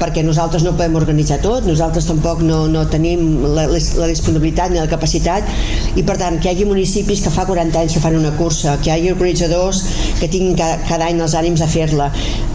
perquè 0.00 0.24
nosaltres 0.26 0.64
no 0.66 0.74
podem 0.74 0.98
organitzar 0.98 1.38
tot, 1.42 1.66
nosaltres 1.66 2.06
tampoc 2.10 2.42
no, 2.42 2.64
no 2.70 2.84
tenim 2.90 3.44
la, 3.46 3.66
la 3.70 4.10
disponibilitat 4.10 4.74
ni 4.74 4.82
la 4.82 4.90
capacitat, 4.90 5.46
i 5.94 6.06
per 6.06 6.18
tant 6.18 6.38
que 6.38 6.50
hi 6.50 6.54
hagi 6.54 6.66
municipis 6.66 7.22
que 7.22 7.34
fa 7.34 7.46
40 7.46 7.82
anys 7.82 7.94
que 7.94 8.02
fan 8.02 8.18
una 8.18 8.34
cursa, 8.38 8.76
que 8.82 8.90
hi 8.90 8.96
hagi 8.96 9.14
organitzadors 9.14 9.84
que 10.18 10.30
tinguin 10.30 10.58
cada, 10.58 10.82
cada 10.90 11.10
any 11.10 11.22
els 11.22 11.38
ànims 11.38 11.62
a 11.62 11.70
fer-la, 11.70 12.10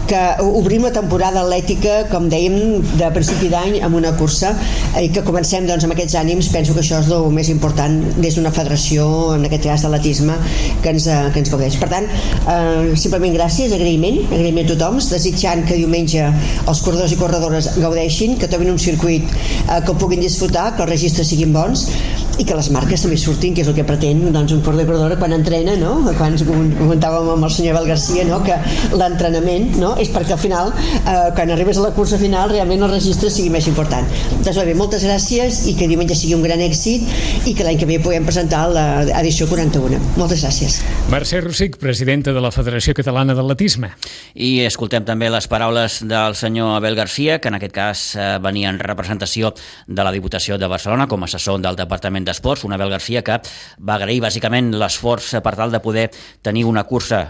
que 0.06 0.20
obrim 0.42 0.84
la 0.86 0.92
temporada 0.94 1.42
atlètica, 1.42 1.96
com 2.10 2.28
dèiem, 2.30 2.56
de 2.98 3.08
principi 3.14 3.50
d'any 3.52 3.80
amb 3.84 3.98
una 3.98 4.12
cursa 4.18 4.52
i 5.00 5.10
que 5.12 5.24
comencem 5.26 5.66
doncs, 5.68 5.84
amb 5.86 5.96
aquests 5.96 6.16
ànims, 6.20 6.50
penso 6.54 6.74
que 6.76 6.82
això 6.84 7.00
és 7.02 7.10
el 7.12 7.26
més 7.34 7.50
important 7.52 7.98
des 8.22 8.38
d'una 8.38 8.52
federació, 8.54 9.08
en 9.36 9.46
aquest 9.48 9.66
cas 9.66 9.86
d'atletisme, 9.86 10.38
que, 10.82 10.94
ens, 10.94 11.08
eh, 11.10 11.18
que 11.34 11.42
ens 11.42 11.52
gaudeix. 11.52 11.78
Per 11.82 11.90
tant, 11.92 12.06
eh, 12.06 12.94
simplement 12.96 13.34
gràcies, 13.34 13.74
agraïment, 13.74 14.22
agraïment 14.30 14.70
a 14.70 14.74
tothom, 14.74 15.00
desitjant 15.16 15.64
que 15.66 15.78
diumenge 15.80 16.30
els 16.66 16.82
corredors 16.84 17.12
i 17.12 17.20
corredores 17.20 17.70
gaudeixin, 17.76 18.38
que 18.38 18.50
trobin 18.52 18.72
un 18.74 18.82
circuit 18.82 19.26
eh, 19.26 19.80
que 19.82 19.90
ho 19.92 19.98
puguin 19.98 20.22
disfrutar, 20.22 20.72
que 20.76 20.86
els 20.86 20.94
registres 20.94 21.34
siguin 21.34 21.52
bons 21.56 21.88
i 22.38 22.44
que 22.44 22.56
les 22.56 22.68
marques 22.74 23.02
també 23.02 23.16
surtin, 23.20 23.54
que 23.56 23.62
és 23.64 23.68
el 23.70 23.76
que 23.76 23.84
pretén 23.86 24.20
doncs, 24.32 24.52
un 24.52 24.62
corredor 24.64 24.88
corredora 24.90 25.16
quan 25.20 25.32
entrena, 25.36 25.76
no? 25.80 25.94
quan 26.18 26.36
comentàvem 26.36 27.30
amb 27.34 27.46
el 27.46 27.52
senyor 27.52 27.76
Abel 27.76 27.88
Garcia, 27.92 28.24
no? 28.28 28.42
que 28.44 28.56
l'entrenament 28.96 29.76
no? 29.80 29.94
és 30.00 30.10
perquè 30.12 30.36
al 30.36 30.40
final, 30.40 30.72
eh, 30.72 31.30
quan 31.36 31.52
arribes 31.54 31.80
a 31.80 31.86
la 31.86 31.92
cursa 31.96 32.18
final, 32.20 32.50
realment 32.52 32.84
el 32.84 32.92
registre 32.92 33.30
sigui 33.32 33.50
més 33.52 33.68
important. 33.70 34.06
Doncs 34.44 34.60
bé, 34.66 34.74
moltes 34.76 35.04
gràcies 35.06 35.62
i 35.70 35.76
que 35.78 35.88
diumenge 35.88 36.16
sigui 36.18 36.36
un 36.36 36.44
gran 36.44 36.60
èxit 36.64 37.46
i 37.48 37.54
que 37.56 37.66
l'any 37.66 37.80
que 37.80 37.88
ve 37.88 37.98
puguem 38.02 38.26
presentar 38.28 38.66
l'edició 38.72 39.48
41. 39.50 40.00
Moltes 40.20 40.44
gràcies. 40.44 40.80
Mercè 41.12 41.40
Rossic, 41.44 41.78
presidenta 41.80 42.34
de 42.36 42.42
la 42.42 42.52
Federació 42.54 42.94
Catalana 42.96 43.36
d'Atletisme. 43.36 43.92
I 44.34 44.66
escoltem 44.66 45.06
també 45.08 45.30
les 45.32 45.48
paraules 45.50 46.02
del 46.06 46.36
senyor 46.38 46.76
Abel 46.76 46.98
Garcia, 46.98 47.40
que 47.40 47.52
en 47.52 47.58
aquest 47.58 47.74
cas 47.74 48.04
eh, 48.16 48.28
venia 48.42 48.72
en 48.72 48.80
representació 48.82 49.54
de 49.86 50.04
la 50.04 50.12
Diputació 50.14 50.58
de 50.60 50.68
Barcelona 50.70 51.08
com 51.08 51.22
a 51.22 51.30
assessor 51.30 51.60
del 51.62 51.78
Departament 51.78 52.25
d'Esports, 52.26 52.66
un 52.66 52.74
Abel 52.76 52.92
Garcia 52.92 53.22
que 53.26 53.38
va 53.78 53.96
agrair 53.96 54.20
bàsicament 54.24 54.72
l'esforç 54.76 55.36
per 55.42 55.54
tal 55.56 55.72
de 55.72 55.80
poder 55.84 56.08
tenir 56.42 56.66
una 56.68 56.84
cursa, 56.84 57.22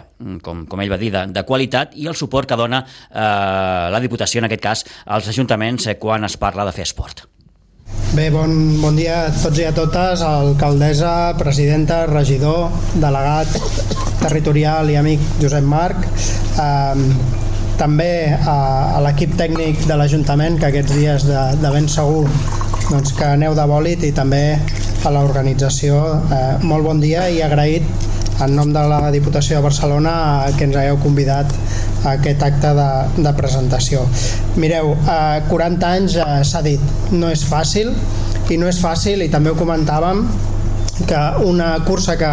com, 0.42 0.64
com 0.66 0.82
ell 0.82 0.92
va 0.92 1.00
dir, 1.00 1.12
de, 1.14 1.26
de 1.32 1.46
qualitat 1.46 1.94
i 1.96 2.08
el 2.10 2.18
suport 2.18 2.48
que 2.48 2.58
dona 2.58 2.82
eh, 2.82 3.22
la 3.92 4.02
Diputació, 4.02 4.42
en 4.42 4.50
aquest 4.50 4.62
cas, 4.62 4.84
als 5.06 5.30
ajuntaments 5.32 5.86
eh, 5.86 5.98
quan 6.00 6.24
es 6.26 6.38
parla 6.40 6.66
de 6.66 6.74
fer 6.76 6.86
esport. 6.88 7.26
Bé, 8.16 8.30
bon, 8.30 8.52
bon 8.80 8.96
dia 8.98 9.26
a 9.26 9.32
tots 9.34 9.58
i 9.60 9.66
a 9.68 9.72
totes, 9.76 10.22
alcaldessa, 10.24 11.34
presidenta, 11.38 12.04
regidor, 12.10 12.70
delegat 13.02 13.50
territorial 14.22 14.90
i 14.90 14.96
amic 14.98 15.22
Josep 15.42 15.66
Marc. 15.68 16.06
Eh, 16.56 17.44
també 17.76 18.32
a, 18.32 18.56
a 18.96 19.00
l'equip 19.04 19.34
tècnic 19.36 19.84
de 19.88 19.98
l'Ajuntament, 20.00 20.56
que 20.60 20.70
aquests 20.70 20.96
dies 20.96 21.26
de, 21.28 21.42
de 21.60 21.72
ben 21.74 21.88
segur 21.92 22.24
doncs, 22.88 23.12
que 23.18 23.26
aneu 23.26 23.56
de 23.58 23.66
bòlit 23.68 24.06
i 24.06 24.12
també 24.16 24.56
a 25.06 25.12
l'organització. 25.14 26.00
Eh, 26.34 26.66
molt 26.66 26.86
bon 26.86 27.00
dia 27.02 27.28
i 27.30 27.40
agraït 27.44 27.86
en 28.44 28.52
nom 28.56 28.72
de 28.72 28.82
la 28.90 28.98
Diputació 29.14 29.58
de 29.58 29.64
Barcelona 29.64 30.12
que 30.58 30.66
ens 30.66 30.76
hagueu 30.76 30.98
convidat 31.00 31.52
a 32.04 32.16
aquest 32.16 32.42
acte 32.44 32.72
de, 32.76 32.88
de 33.22 33.32
presentació. 33.38 34.04
Mireu, 34.60 34.92
eh, 34.98 35.46
40 35.48 35.92
anys 35.92 36.18
eh, 36.20 36.26
s'ha 36.44 36.62
dit, 36.66 36.82
no 37.14 37.30
és 37.32 37.46
fàcil 37.46 37.94
i 38.50 38.58
no 38.60 38.68
és 38.70 38.82
fàcil 38.82 39.25
i 39.25 39.30
també 39.32 39.54
ho 39.54 39.58
comentàvem 39.58 40.26
que 41.06 41.22
una 41.44 41.75
cursa 41.84 42.16
que 42.16 42.30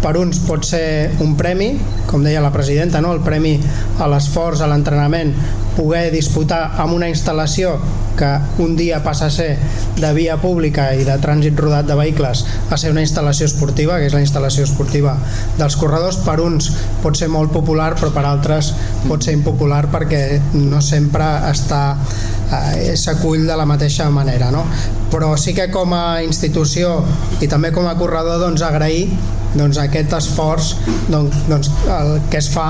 per 0.00 0.14
uns 0.16 0.38
pot 0.46 0.64
ser 0.64 1.12
un 1.20 1.34
premi, 1.36 1.74
com 2.08 2.24
deia 2.24 2.40
la 2.40 2.52
presidenta, 2.54 3.02
no? 3.04 3.12
el 3.12 3.20
premi 3.24 3.58
a 4.00 4.08
l'esforç, 4.08 4.62
a 4.64 4.70
l'entrenament, 4.70 5.34
poder 5.76 6.10
disputar 6.12 6.76
amb 6.82 6.96
una 6.96 7.08
instal·lació 7.12 7.76
que 8.16 8.30
un 8.64 8.74
dia 8.76 9.02
passa 9.04 9.26
a 9.26 9.30
ser 9.30 9.58
de 10.00 10.12
via 10.16 10.38
pública 10.40 10.88
i 10.96 11.04
de 11.04 11.16
trànsit 11.20 11.58
rodat 11.60 11.86
de 11.86 11.96
vehicles 11.98 12.44
a 12.72 12.78
ser 12.80 12.90
una 12.94 13.04
instal·lació 13.04 13.46
esportiva, 13.46 13.98
que 14.00 14.08
és 14.08 14.16
la 14.16 14.22
instal·lació 14.24 14.64
esportiva 14.64 15.14
dels 15.60 15.76
corredors, 15.76 16.22
per 16.24 16.38
uns 16.40 16.70
pot 17.04 17.18
ser 17.18 17.28
molt 17.32 17.52
popular, 17.52 17.92
però 18.00 18.10
per 18.14 18.24
altres 18.24 18.72
pot 19.06 19.22
ser 19.22 19.36
impopular 19.36 19.84
perquè 19.92 20.40
no 20.56 20.80
sempre 20.80 21.28
està 21.50 21.82
eh, 21.96 22.96
s'acull 22.96 23.46
de 23.46 23.56
la 23.56 23.68
mateixa 23.68 24.08
manera. 24.10 24.50
No? 24.50 24.64
Però 25.12 25.34
sí 25.38 25.54
que 25.54 25.68
com 25.72 25.92
a 25.94 26.22
institució 26.24 27.02
i 27.44 27.50
també 27.52 27.72
com 27.76 27.86
a 27.86 27.96
corredor 28.00 28.40
doncs, 28.42 28.64
agrair 28.64 29.10
doncs, 29.56 29.78
aquest 29.80 30.12
esforç 30.16 30.74
doncs, 31.08 31.44
doncs, 31.50 31.70
el 31.88 32.18
que 32.30 32.40
es 32.42 32.50
fa 32.52 32.68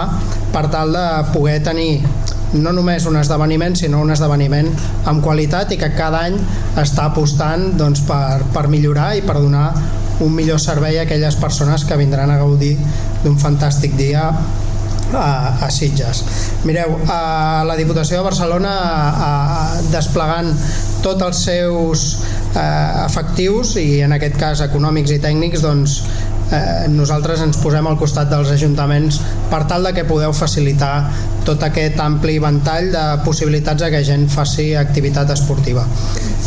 per 0.54 0.66
tal 0.72 0.94
de 0.94 1.06
poder 1.32 1.58
tenir 1.66 2.00
no 2.62 2.72
només 2.76 3.06
un 3.10 3.18
esdeveniment, 3.20 3.76
sinó 3.78 4.00
un 4.04 4.12
esdeveniment 4.14 4.70
amb 5.06 5.25
qualitat 5.25 5.72
i 5.75 5.80
que 5.80 5.92
cada 5.96 6.25
any 6.28 6.36
està 6.80 7.08
apostant 7.10 7.72
doncs, 7.78 8.04
per, 8.08 8.42
per 8.54 8.66
millorar 8.72 9.14
i 9.18 9.25
per 9.26 9.38
donar 9.40 9.70
un 10.25 10.32
millor 10.32 10.60
servei 10.62 10.98
a 10.98 11.04
aquelles 11.04 11.36
persones 11.36 11.84
que 11.84 11.98
vindran 12.00 12.30
a 12.32 12.38
gaudir 12.40 12.76
d'un 13.25 13.36
fantàstic 13.40 13.96
dia 13.98 14.30
a, 15.12 15.64
a 15.66 15.70
Sitges. 15.70 16.25
Mireu, 16.64 16.96
a 17.08 17.64
la 17.66 17.76
Diputació 17.78 18.18
de 18.18 18.26
Barcelona 18.26 18.72
a, 18.72 19.00
a, 19.28 19.82
desplegant 19.92 20.50
tots 21.04 21.22
els 21.22 21.42
seus 21.48 22.06
eh, 22.56 23.04
efectius 23.04 23.76
i 23.82 24.00
en 24.06 24.16
aquest 24.16 24.38
cas 24.40 24.64
econòmics 24.66 25.14
i 25.14 25.20
tècnics 25.22 25.62
doncs 25.64 26.00
eh, 26.52 26.86
nosaltres 26.92 27.42
ens 27.44 27.58
posem 27.62 27.86
al 27.86 27.98
costat 27.98 28.30
dels 28.30 28.50
ajuntaments 28.54 29.20
per 29.50 29.64
tal 29.70 29.86
de 29.86 29.92
que 29.96 30.06
podeu 30.08 30.34
facilitar 30.36 31.08
tot 31.46 31.62
aquest 31.62 31.98
ampli 32.02 32.38
ventall 32.42 32.90
de 32.92 33.04
possibilitats 33.24 33.82
de 33.82 33.90
que 33.94 34.02
gent 34.04 34.26
faci 34.30 34.72
activitat 34.78 35.30
esportiva. 35.34 35.86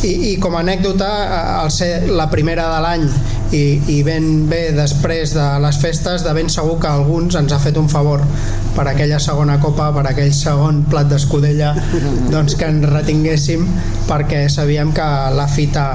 I, 0.04 0.12
i 0.32 0.36
com 0.40 0.56
a 0.56 0.64
anècdota, 0.64 1.10
eh, 1.26 1.44
al 1.64 1.72
ser 1.72 1.92
la 2.12 2.30
primera 2.32 2.70
de 2.76 2.80
l'any 2.86 3.06
i, 3.56 3.64
i 3.90 3.98
ben 4.06 4.46
bé 4.50 4.70
després 4.76 5.34
de 5.34 5.48
les 5.64 5.80
festes, 5.82 6.24
de 6.24 6.34
ben 6.38 6.52
segur 6.52 6.78
que 6.82 6.92
alguns 6.92 7.36
ens 7.40 7.56
ha 7.56 7.60
fet 7.62 7.80
un 7.82 7.90
favor 7.90 8.24
per 8.76 8.86
aquella 8.88 9.20
segona 9.20 9.58
copa, 9.64 9.90
per 9.96 10.06
aquell 10.12 10.32
segon 10.36 10.84
plat 10.92 11.10
d'escudella, 11.10 11.74
doncs 12.30 12.56
que 12.60 12.70
ens 12.70 12.88
retinguéssim 12.92 13.66
perquè 14.10 14.46
sabíem 14.52 14.94
que 14.96 15.10
la 15.36 15.48
fita 15.50 15.90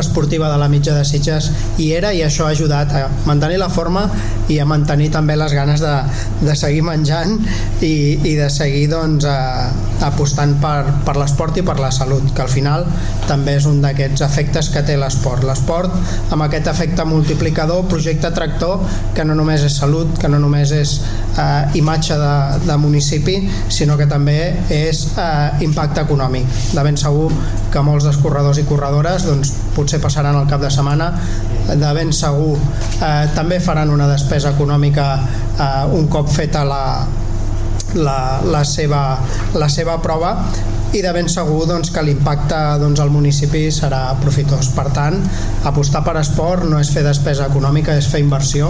esportiva 0.00 0.50
de 0.50 0.58
la 0.58 0.68
mitja 0.72 0.94
de 0.96 1.04
Sitges 1.04 1.50
hi 1.78 1.92
era 1.96 2.12
i 2.12 2.22
això 2.24 2.46
ha 2.46 2.54
ajudat 2.56 2.92
a 2.96 3.06
mantenir 3.26 3.58
la 3.60 3.68
forma 3.72 4.06
i 4.52 4.58
a 4.58 4.66
mantenir 4.68 5.10
també 5.12 5.36
les 5.36 5.52
ganes 5.54 5.82
de, 5.82 5.94
de 6.42 6.54
seguir 6.58 6.82
menjant 6.86 7.38
i, 7.84 7.94
i 8.24 8.34
de 8.38 8.48
seguir 8.52 8.86
doncs, 8.92 9.26
a, 9.28 9.70
apostant 10.06 10.56
per, 10.62 10.84
per 11.06 11.16
l'esport 11.18 11.58
i 11.60 11.64
per 11.66 11.78
la 11.80 11.92
salut, 11.94 12.24
que 12.34 12.44
al 12.44 12.50
final 12.50 12.86
també 13.28 13.56
és 13.60 13.66
un 13.70 13.80
d'aquests 13.82 14.24
efectes 14.26 14.70
que 14.74 14.82
té 14.86 14.96
l'esport. 14.98 15.44
L'esport 15.46 15.94
amb 16.34 16.46
aquest 16.46 16.68
efecte 16.72 17.06
multiplicador, 17.08 17.84
projecte 17.90 18.32
tractor, 18.34 18.82
que 19.16 19.26
no 19.28 19.36
només 19.38 19.64
és 19.68 19.78
salut, 19.78 20.10
que 20.18 20.30
no 20.32 20.40
només 20.42 20.72
és 20.76 20.96
eh, 21.38 21.78
imatge 21.78 22.18
de, 22.18 22.34
de 22.66 22.78
municipi, 22.82 23.38
sinó 23.72 23.96
que 24.00 24.08
també 24.10 24.38
és 24.72 25.04
eh, 25.16 25.64
impacte 25.66 26.04
econòmic. 26.04 26.48
De 26.72 26.84
ben 26.84 26.98
segur 26.98 27.30
que 27.72 27.84
molts 27.84 28.08
dels 28.08 28.20
corredors 28.22 28.60
i 28.60 28.66
corredores 28.68 29.26
doncs, 29.28 29.54
potser 29.82 30.00
passaran 30.02 30.38
el 30.38 30.46
cap 30.50 30.62
de 30.62 30.70
setmana 30.70 31.10
de 31.68 31.92
ben 31.96 32.12
segur. 32.14 32.54
Eh, 33.02 33.26
també 33.34 33.58
faran 33.60 33.90
una 33.90 34.06
despesa 34.10 34.54
econòmica 34.54 35.08
eh, 35.18 35.98
un 35.98 36.08
cop 36.12 36.30
feta 36.30 36.64
la, 36.64 36.84
la, 37.98 38.18
la, 38.46 38.62
seva, 38.64 39.02
la 39.58 39.68
seva 39.68 39.98
prova 40.02 40.36
i 40.92 41.00
de 41.00 41.12
ben 41.14 41.28
segur 41.30 41.64
doncs, 41.68 41.88
que 41.92 42.02
l'impacte 42.04 42.56
doncs, 42.82 43.00
al 43.00 43.10
municipi 43.12 43.64
serà 43.72 44.02
profitós. 44.20 44.68
Per 44.76 44.88
tant, 44.92 45.16
apostar 45.68 46.02
per 46.04 46.18
esport 46.20 46.66
no 46.68 46.80
és 46.80 46.90
fer 46.92 47.04
despesa 47.06 47.46
econòmica, 47.48 47.96
és 47.96 48.08
fer 48.12 48.20
inversió 48.20 48.68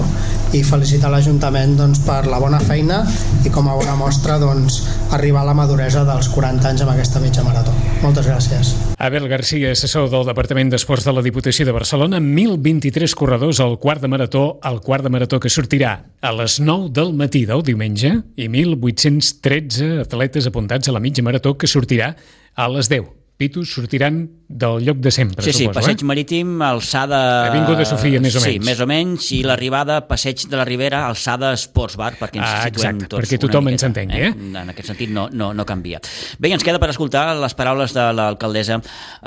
i 0.54 0.62
felicitar 0.66 1.10
l'Ajuntament 1.10 1.74
doncs, 1.80 2.02
per 2.06 2.20
la 2.30 2.38
bona 2.42 2.60
feina 2.62 3.00
i 3.42 3.50
com 3.50 3.66
a 3.66 3.74
bona 3.78 3.96
mostra 3.98 4.38
doncs, 4.38 4.82
arribar 5.10 5.42
a 5.42 5.50
la 5.50 5.56
maduresa 5.58 6.06
dels 6.06 6.30
40 6.30 6.70
anys 6.70 6.84
amb 6.86 6.94
aquesta 6.94 7.22
mitja 7.22 7.42
marató. 7.46 7.74
Moltes 8.02 8.28
gràcies. 8.30 8.72
Abel 9.02 9.26
Garcia, 9.30 9.72
assessor 9.74 10.08
del 10.12 10.26
Departament 10.28 10.70
d'Esports 10.70 11.08
de 11.08 11.16
la 11.16 11.26
Diputació 11.26 11.66
de 11.66 11.74
Barcelona, 11.74 12.22
1.023 12.22 13.16
corredors 13.18 13.58
al 13.60 13.78
quart 13.82 14.02
de 14.02 14.10
marató, 14.10 14.60
el 14.62 14.78
quart 14.80 15.02
de 15.02 15.10
marató 15.10 15.40
que 15.42 15.50
sortirà 15.50 15.96
a 16.22 16.30
les 16.38 16.60
9 16.62 16.92
del 16.94 17.10
matí 17.18 17.42
del 17.50 17.64
diumenge 17.66 18.12
i 18.38 18.46
1.813 18.46 20.04
atletes 20.04 20.46
apuntats 20.46 20.86
a 20.86 20.94
la 20.94 21.02
mitja 21.02 21.24
marató 21.26 21.56
que 21.58 21.66
sortirà 21.66 22.11
a 22.54 22.68
les 22.68 22.88
10. 22.88 23.10
Pitos 23.42 23.72
sortiran 23.74 24.28
del 24.46 24.84
lloc 24.84 24.98
de 25.02 25.10
sempre, 25.10 25.42
sí, 25.42 25.50
sí, 25.50 25.64
suposo, 25.64 25.80
passeig 25.80 26.02
eh? 26.04 26.06
marítim, 26.06 26.50
alçada... 26.62 27.48
Avinguda 27.48 27.82
Sofia, 27.88 28.20
més 28.22 28.36
o 28.38 28.42
Sí, 28.44 28.52
menys. 28.52 28.66
més 28.68 28.82
o 28.84 28.86
menys, 28.86 29.30
i 29.34 29.40
l'arribada, 29.42 29.96
passeig 30.06 30.44
de 30.46 30.60
la 30.60 30.66
Ribera, 30.68 31.00
alçada 31.08 31.50
Sports 31.58 31.96
Bar, 31.98 32.12
perquè 32.20 32.38
ens 32.38 32.46
Ah, 32.46 32.60
situem 32.68 33.00
exacte, 33.00 33.08
tots 33.10 33.24
perquè 33.24 33.40
tothom 33.42 33.64
miqueta, 33.66 33.74
ens 33.74 33.86
entengui, 33.88 34.20
eh? 34.28 34.60
En 34.60 34.70
aquest 34.70 34.92
sentit 34.92 35.10
no, 35.10 35.24
no, 35.32 35.48
no 35.58 35.66
canvia. 35.66 35.98
Bé, 36.38 36.52
ens 36.54 36.62
queda 36.62 36.78
per 36.78 36.92
escoltar 36.92 37.24
les 37.40 37.56
paraules 37.58 37.96
de 37.96 38.04
l'alcaldessa 38.14 38.78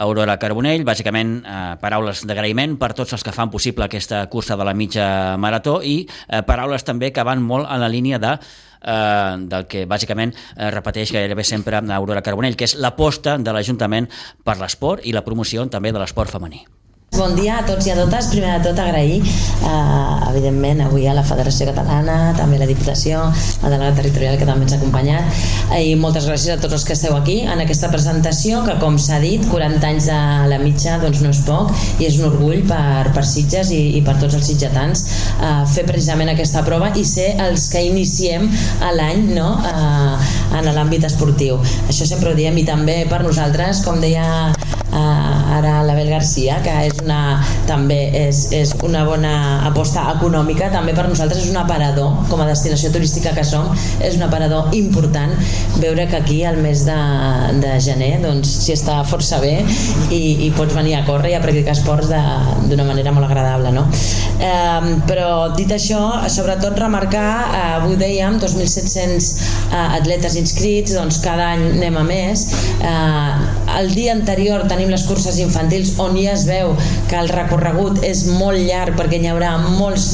Aurora 0.05 0.37
Carbonell, 0.39 0.85
bàsicament 0.87 1.41
eh, 1.43 1.63
paraules 1.81 2.23
d'agraïment 2.29 2.77
per 2.79 2.93
tots 2.95 3.17
els 3.17 3.25
que 3.25 3.33
fan 3.35 3.51
possible 3.51 3.83
aquesta 3.89 4.21
cursa 4.31 4.55
de 4.55 4.63
la 4.69 4.77
mitja 4.77 5.09
marató 5.41 5.81
i 5.83 6.05
eh, 6.29 6.39
paraules 6.47 6.87
també 6.87 7.11
que 7.11 7.25
van 7.25 7.43
molt 7.43 7.67
en 7.67 7.83
la 7.83 7.91
línia 7.91 8.21
de 8.21 8.37
eh, 8.85 9.35
del 9.51 9.67
que 9.67 9.85
bàsicament 9.89 10.33
eh, 10.35 10.69
repeteix 10.71 11.11
gairebé 11.15 11.43
sempre 11.43 11.81
Aurora 11.95 12.21
Carbonell, 12.21 12.55
que 12.55 12.69
és 12.69 12.77
l'aposta 12.77 13.37
de 13.37 13.53
l'Ajuntament 13.53 14.09
per 14.45 14.59
l'esport 14.61 15.05
i 15.05 15.13
la 15.13 15.25
promoció 15.25 15.65
també 15.67 15.91
de 15.91 16.01
l'esport 16.01 16.31
femení. 16.31 16.65
Bon 17.15 17.31
dia 17.31 17.61
a 17.61 17.63
tots 17.63 17.85
i 17.87 17.91
a 17.93 17.95
totes. 17.95 18.27
Primer 18.27 18.57
de 18.57 18.67
tot 18.67 18.79
agrair, 18.83 19.21
eh, 19.23 20.29
evidentment, 20.29 20.81
avui 20.83 21.05
a 21.07 21.13
la 21.15 21.23
Federació 21.23 21.69
Catalana, 21.69 22.33
també 22.35 22.57
a 22.57 22.59
la 22.59 22.67
Diputació, 22.67 23.21
a 23.21 23.69
la 23.69 23.69
delegat 23.71 23.95
territorial 24.01 24.35
que 24.37 24.47
també 24.49 24.65
ens 24.65 24.73
ha 24.73 24.79
acompanyat, 24.81 25.23
eh, 25.71 25.79
i 25.91 25.95
moltes 25.95 26.27
gràcies 26.27 26.57
a 26.57 26.59
tots 26.59 26.73
els 26.73 26.83
que 26.83 26.91
esteu 26.91 27.15
aquí 27.15 27.37
en 27.41 27.61
aquesta 27.63 27.87
presentació, 27.87 28.65
que 28.65 28.75
com 28.81 28.97
s'ha 28.99 29.21
dit, 29.23 29.47
40 29.47 29.87
anys 29.87 30.09
de 30.11 30.19
la 30.51 30.59
mitja 30.59 30.97
doncs 30.99 31.21
no 31.21 31.29
és 31.29 31.39
poc, 31.47 31.71
i 31.99 32.05
és 32.09 32.19
un 32.19 32.25
orgull 32.25 32.67
per, 32.67 33.13
per 33.15 33.23
Sitges 33.23 33.71
i, 33.71 33.95
i 33.95 34.01
per 34.03 34.17
tots 34.19 34.35
els 34.35 34.45
sitgetans 34.45 35.05
eh, 35.39 35.63
fer 35.71 35.85
precisament 35.87 36.33
aquesta 36.33 36.65
prova 36.67 36.91
i 36.95 37.05
ser 37.05 37.31
els 37.47 37.69
que 37.71 37.79
iniciem 37.79 38.51
l'any 38.99 39.31
no? 39.31 39.55
eh, 39.63 40.59
en 40.59 40.67
l'àmbit 40.75 41.07
esportiu. 41.07 41.63
Això 41.87 42.05
sempre 42.05 42.33
ho 42.33 42.35
diem 42.35 42.57
i 42.57 42.67
també 42.67 43.05
per 43.07 43.23
nosaltres, 43.23 43.85
com 43.87 44.03
deia 44.03 44.51
eh, 44.95 45.57
ara 45.57 45.64
Garcia, 46.15 46.59
que 46.65 46.73
és 46.87 47.03
una, 47.03 47.19
també 47.69 47.99
és, 48.25 48.45
és 48.55 48.73
una 48.85 49.03
bona 49.07 49.35
aposta 49.67 50.07
econòmica, 50.15 50.71
també 50.73 50.95
per 50.95 51.07
nosaltres 51.09 51.43
és 51.45 51.51
un 51.51 51.59
aparador, 51.61 52.15
com 52.31 52.41
a 52.41 52.49
destinació 52.49 52.91
turística 52.95 53.35
que 53.35 53.45
som, 53.45 53.69
és 53.99 54.17
un 54.17 54.25
aparador 54.25 54.73
important 54.77 55.35
veure 55.79 56.07
que 56.07 56.15
aquí 56.15 56.43
al 56.43 56.57
mes 56.63 56.85
de, 56.85 56.97
de 57.61 57.75
gener 57.83 58.19
doncs 58.23 58.49
s'hi 58.63 58.75
està 58.75 58.97
força 59.07 59.39
bé 59.43 59.57
i, 60.13 60.47
i 60.47 60.51
pots 60.55 60.75
venir 60.75 60.95
a 60.97 61.03
córrer 61.07 61.33
i 61.33 61.37
a 61.37 61.41
practicar 61.43 61.75
esports 61.75 62.11
d'una 62.69 62.87
manera 62.87 63.13
molt 63.15 63.27
agradable 63.27 63.73
no? 63.75 63.85
eh, 64.39 64.91
però 65.09 65.29
dit 65.57 65.71
això 65.75 66.01
sobretot 66.31 66.77
remarcar, 66.79 67.29
eh, 67.45 67.65
avui 67.79 67.99
dèiem 67.99 68.39
2.700 68.41 69.29
eh, 69.35 69.85
atletes 69.99 70.37
inscrits 70.39 70.95
doncs 70.95 71.19
cada 71.23 71.51
any 71.55 71.67
anem 71.75 71.99
a 71.99 72.05
més 72.07 72.47
eh, 72.79 73.64
el 73.79 73.93
dia 73.95 74.13
anterior 74.13 74.65
tenim 74.69 74.91
les 74.93 75.05
curses 75.07 75.39
infantils 75.43 75.95
on 76.01 76.15
ja 76.19 76.33
es 76.33 76.45
veu 76.47 76.73
que 77.09 77.19
el 77.19 77.29
recorregut 77.31 78.01
és 78.07 78.25
molt 78.39 78.59
llarg 78.67 78.97
perquè 78.99 79.19
hi 79.21 79.31
haurà 79.31 79.55
molts 79.65 80.07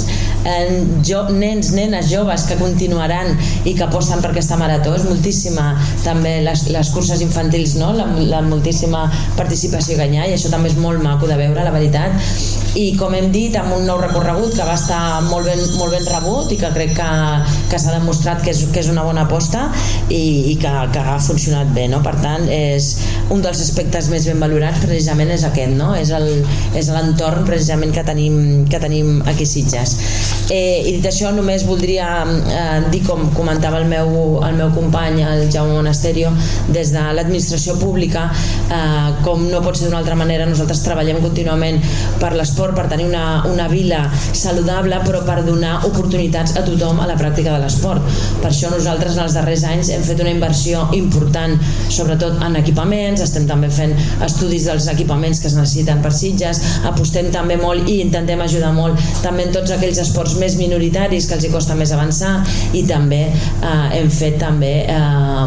eh, 0.45 0.81
jo, 1.05 1.23
nens, 1.35 1.71
nenes 1.77 2.09
joves 2.11 2.47
que 2.49 2.57
continuaran 2.61 3.35
i 3.65 3.75
que 3.75 3.85
aposten 3.85 4.23
per 4.23 4.31
aquesta 4.31 4.57
marató 4.59 4.95
és 4.97 5.05
moltíssima 5.07 5.71
també 6.05 6.39
les, 6.45 6.65
les 6.73 6.91
curses 6.95 7.21
infantils 7.21 7.77
no? 7.79 7.93
la, 7.97 8.07
la 8.31 8.41
moltíssima 8.45 9.05
participació 9.37 9.99
que 9.99 10.09
hi 10.09 10.19
ha 10.19 10.27
i 10.29 10.35
això 10.37 10.51
també 10.53 10.71
és 10.71 10.79
molt 10.81 11.03
maco 11.03 11.29
de 11.29 11.39
veure 11.39 11.65
la 11.65 11.75
veritat 11.75 12.60
i 12.79 12.85
com 12.95 13.13
hem 13.15 13.27
dit 13.33 13.55
amb 13.59 13.73
un 13.75 13.83
nou 13.87 13.99
recorregut 13.99 14.53
que 14.55 14.65
va 14.67 14.77
estar 14.77 15.21
molt 15.27 15.47
ben, 15.49 15.59
molt 15.75 15.91
ben 15.91 16.05
rebut 16.07 16.53
i 16.55 16.59
que 16.61 16.69
crec 16.75 16.93
que, 16.95 17.09
que 17.71 17.79
s'ha 17.81 17.97
demostrat 17.97 18.43
que 18.45 18.53
és, 18.53 18.63
que 18.71 18.79
és 18.79 18.91
una 18.93 19.03
bona 19.03 19.25
aposta 19.27 19.65
i, 20.07 20.53
i 20.53 20.55
que, 20.61 20.71
que 20.93 21.03
ha 21.03 21.17
funcionat 21.19 21.73
bé 21.75 21.89
no? 21.91 21.99
per 22.05 22.15
tant 22.23 22.47
és 22.47 22.93
un 23.33 23.43
dels 23.43 23.63
aspectes 23.65 24.07
més 24.13 24.27
ben 24.29 24.39
valorats 24.39 24.83
precisament 24.85 25.33
és 25.35 25.43
aquest 25.47 25.75
no? 25.75 25.91
és 25.99 26.13
l'entorn 26.95 27.43
precisament 27.47 27.91
que 27.95 28.05
tenim, 28.07 28.37
que 28.71 28.79
tenim 28.79 29.19
aquí 29.27 29.47
Sitges 29.47 29.97
Eh, 30.51 30.83
I 30.83 30.97
dit 30.97 31.05
això, 31.07 31.29
només 31.31 31.63
voldria 31.63 32.07
eh, 32.27 32.79
dir, 32.91 32.99
com 33.07 33.29
comentava 33.31 33.79
el 33.79 33.85
meu, 33.87 34.09
el 34.43 34.57
meu 34.59 34.71
company, 34.75 35.21
el 35.23 35.45
Jaume 35.53 35.77
Monasterio, 35.77 36.33
des 36.75 36.91
de 36.91 37.03
l'administració 37.15 37.77
pública, 37.79 38.25
eh, 38.67 39.21
com 39.23 39.45
no 39.47 39.61
pot 39.63 39.79
ser 39.79 39.87
d'una 39.87 40.01
altra 40.01 40.17
manera, 40.19 40.49
nosaltres 40.49 40.83
treballem 40.83 41.21
contínuament 41.23 41.79
per 42.19 42.33
l'esport, 42.61 42.75
per 42.75 42.87
tenir 42.89 43.07
una, 43.09 43.43
una 43.49 43.67
vila 43.67 44.01
saludable, 44.33 44.99
però 45.05 45.23
per 45.25 45.41
donar 45.45 45.81
oportunitats 45.87 46.55
a 46.57 46.63
tothom 46.65 46.99
a 47.01 47.07
la 47.09 47.17
pràctica 47.17 47.55
de 47.55 47.61
l'esport. 47.63 48.01
Per 48.41 48.49
això 48.51 48.69
nosaltres 48.71 49.17
en 49.17 49.23
els 49.25 49.35
darrers 49.37 49.63
anys 49.65 49.89
hem 49.89 50.03
fet 50.05 50.21
una 50.21 50.33
inversió 50.33 50.83
important, 50.93 51.57
sobretot 51.89 52.41
en 52.45 52.57
equipaments, 52.59 53.21
estem 53.21 53.47
també 53.49 53.69
fent 53.73 53.95
estudis 54.23 54.67
dels 54.69 54.87
equipaments 54.91 55.41
que 55.41 55.49
es 55.49 55.57
necessiten 55.57 56.01
per 56.03 56.13
Sitges, 56.13 56.61
apostem 56.89 57.31
també 57.33 57.57
molt 57.57 57.89
i 57.89 57.99
intentem 58.05 58.41
ajudar 58.41 58.73
molt 58.75 58.99
també 59.23 59.47
en 59.47 59.55
tots 59.55 59.73
aquells 59.73 60.01
esports 60.03 60.37
més 60.41 60.57
minoritaris 60.59 61.27
que 61.27 61.37
els 61.37 61.47
hi 61.47 61.53
costa 61.53 61.77
més 61.79 61.93
avançar. 61.95 62.35
I 62.77 62.83
també 62.87 63.23
eh, 63.31 63.87
hem 63.97 64.09
fet 64.13 64.37
també 64.41 64.73
eh, 64.85 64.99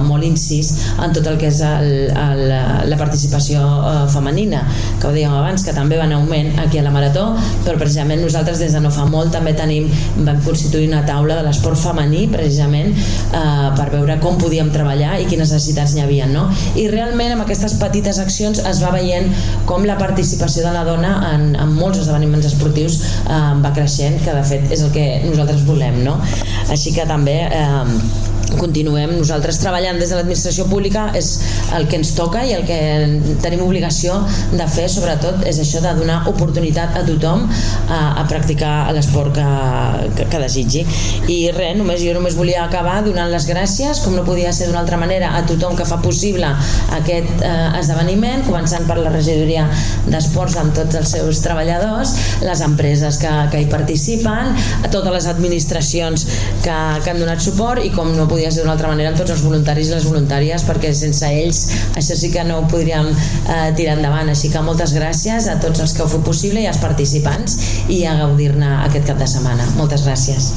molt 0.04 0.26
incís 0.26 0.72
en 1.04 1.14
tot 1.14 1.26
el 1.30 1.38
que 1.40 1.50
és 1.52 1.60
el, 1.64 1.90
el, 2.10 2.42
la 2.90 2.98
participació 2.98 3.62
eh, 3.62 3.94
femenina 4.12 4.64
que 5.00 5.08
ho 5.08 5.14
dèiem 5.14 5.34
abans, 5.34 5.64
que 5.64 5.74
també 5.76 5.98
va 6.00 6.08
en 6.08 6.16
augment 6.18 6.58
aquí 6.64 6.80
a 6.80 6.84
la 6.86 6.92
Marató, 7.04 7.34
però 7.66 7.76
precisament 7.76 8.22
nosaltres 8.24 8.60
des 8.62 8.72
de 8.72 8.80
no 8.80 8.88
fa 8.92 9.04
molt 9.10 9.34
també 9.34 9.52
tenim 9.56 9.90
vam 10.24 10.38
constituir 10.44 10.86
una 10.88 11.02
taula 11.04 11.36
de 11.36 11.42
l'esport 11.44 11.76
femení 11.76 12.22
precisament 12.32 12.94
eh, 12.94 13.68
per 13.76 13.90
veure 13.92 14.16
com 14.22 14.38
podíem 14.40 14.70
treballar 14.72 15.18
i 15.20 15.26
quines 15.28 15.52
necessitats 15.52 15.92
n'hi 15.92 16.04
havia 16.04 16.28
no? 16.30 16.46
i 16.80 16.86
realment 16.88 17.34
amb 17.34 17.44
aquestes 17.44 17.76
petites 17.82 18.20
accions 18.22 18.62
es 18.72 18.80
va 18.80 18.94
veient 18.96 19.28
com 19.68 19.84
la 19.84 19.98
participació 20.00 20.64
de 20.64 20.72
la 20.72 20.84
dona 20.88 21.12
en, 21.34 21.50
en 21.60 21.74
molts 21.76 22.00
esdeveniments 22.00 22.48
esportius 22.48 23.02
eh, 23.02 23.42
va 23.60 23.74
creixent, 23.76 24.22
que 24.24 24.38
de 24.38 24.46
fet 24.48 24.72
és 24.72 24.86
el 24.86 24.94
que 24.96 25.08
nosaltres 25.26 25.66
volem 25.68 26.00
no? 26.08 26.16
així 26.72 26.96
que 26.96 27.04
també 27.10 27.42
eh, 27.44 28.32
continuem. 28.58 29.14
Nosaltres 29.18 29.58
treballant 29.62 29.98
des 30.00 30.10
de 30.12 30.18
l'administració 30.18 30.66
pública 30.70 31.08
és 31.18 31.30
el 31.76 31.88
que 31.90 31.98
ens 32.00 32.12
toca 32.16 32.44
i 32.46 32.54
el 32.56 32.64
que 32.68 32.78
tenim 33.42 33.64
obligació 33.64 34.16
de 34.52 34.66
fer 34.70 34.86
sobretot 34.92 35.44
és 35.48 35.58
això 35.62 35.82
de 35.84 35.94
donar 35.98 36.22
oportunitat 36.30 36.96
a 36.98 37.04
tothom 37.06 37.46
a, 37.48 38.00
a 38.20 38.24
practicar 38.30 38.92
l'esport 38.94 39.34
que, 39.36 39.48
que, 40.18 40.28
que 40.30 40.42
desitgi. 40.42 40.84
I 41.32 41.38
res, 41.56 41.76
només, 41.78 42.02
jo 42.04 42.14
només 42.16 42.36
volia 42.38 42.64
acabar 42.64 43.00
donant 43.06 43.30
les 43.32 43.48
gràcies 43.48 44.02
com 44.04 44.16
no 44.16 44.24
podia 44.26 44.52
ser 44.54 44.68
d'una 44.68 44.82
altra 44.84 44.98
manera 45.00 45.32
a 45.38 45.44
tothom 45.48 45.76
que 45.78 45.86
fa 45.88 46.00
possible 46.04 46.48
aquest 46.98 47.44
eh, 47.44 47.54
esdeveniment 47.80 48.44
començant 48.46 48.86
per 48.88 48.98
la 49.00 49.12
regidoria 49.14 49.66
d'esports 50.06 50.58
amb 50.60 50.74
tots 50.76 50.98
els 51.00 51.14
seus 51.16 51.40
treballadors 51.44 52.14
les 52.44 52.62
empreses 52.64 53.18
que, 53.22 53.32
que 53.52 53.62
hi 53.64 53.68
participen 53.70 54.52
a 54.54 54.90
totes 54.92 55.12
les 55.14 55.28
administracions 55.30 56.26
que, 56.64 56.76
que 57.04 57.12
han 57.12 57.20
donat 57.20 57.42
suport 57.44 57.84
i 57.84 57.92
com 57.94 58.12
no 58.16 58.28
podia 58.30 58.43
ser 58.52 58.64
d'una 58.64 58.74
altra 58.76 58.90
manera 58.92 59.12
amb 59.12 59.20
tots 59.20 59.34
els 59.34 59.44
voluntaris 59.46 59.88
i 59.88 59.94
les 59.94 60.08
voluntàries 60.08 60.66
perquè 60.68 60.92
sense 60.96 61.28
ells 61.28 61.62
això 61.96 62.18
sí 62.18 62.32
que 62.34 62.44
no 62.44 62.60
ho 62.60 62.66
podríem 62.70 63.08
eh, 63.10 63.70
tirar 63.78 63.96
endavant. 63.98 64.28
Així 64.32 64.50
que 64.52 64.64
moltes 64.64 64.94
gràcies 64.96 65.48
a 65.48 65.58
tots 65.62 65.84
els 65.84 65.96
que 65.96 66.04
ho 66.04 66.10
feu 66.10 66.24
possible 66.26 66.62
i 66.62 66.68
als 66.70 66.82
participants 66.82 67.58
i 67.88 68.04
a 68.08 68.18
gaudir-ne 68.20 68.76
aquest 68.84 69.08
cap 69.10 69.20
de 69.20 69.30
setmana. 69.30 69.68
Moltes 69.78 70.06
gràcies. 70.06 70.52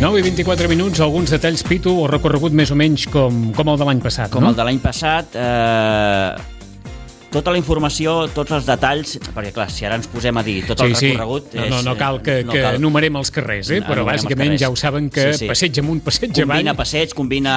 9 0.00 0.18
i 0.18 0.22
24 0.24 0.66
minuts, 0.66 0.98
alguns 1.04 1.30
detalls, 1.30 1.60
Pitu, 1.62 1.92
o 2.02 2.06
recorregut 2.08 2.54
més 2.56 2.70
o 2.72 2.76
menys 2.78 3.04
com, 3.12 3.50
com 3.52 3.68
el 3.68 3.76
de 3.78 3.86
l'any 3.86 4.00
passat, 4.00 4.30
com 4.32 4.42
no? 4.42 4.50
el 4.50 4.56
de 4.56 4.64
l'any 4.64 4.80
passat, 4.80 5.36
eh, 5.36 6.49
tota 7.30 7.52
la 7.54 7.58
informació, 7.60 8.26
tots 8.34 8.52
els 8.56 8.66
detalls, 8.66 9.16
perquè 9.30 9.52
clar, 9.54 9.68
si 9.70 9.86
ara 9.86 9.96
ens 10.00 10.08
posem 10.10 10.36
a 10.36 10.42
dir 10.46 10.56
tot 10.66 10.82
el 10.82 10.94
sí, 10.98 11.12
recorregut... 11.12 11.52
Sí. 11.52 11.60
No, 11.60 11.68
no, 11.76 11.80
no 11.90 11.94
cal 11.98 12.18
que, 12.24 12.40
no 12.46 12.54
que 12.54 12.62
cal. 12.64 12.78
enumerem 12.80 13.18
els 13.20 13.30
carrers, 13.34 13.70
eh? 13.70 13.80
però 13.86 14.04
bàsicament 14.08 14.56
ja 14.60 14.70
ho 14.72 14.76
saben 14.78 15.08
que 15.14 15.28
sí, 15.30 15.44
sí. 15.44 15.50
passeig 15.50 15.78
amunt, 15.82 16.02
passeig 16.06 16.32
combina 16.32 16.46
avall... 16.48 16.60
Combina 16.60 16.76
passeig, 16.78 17.14
combina 17.16 17.54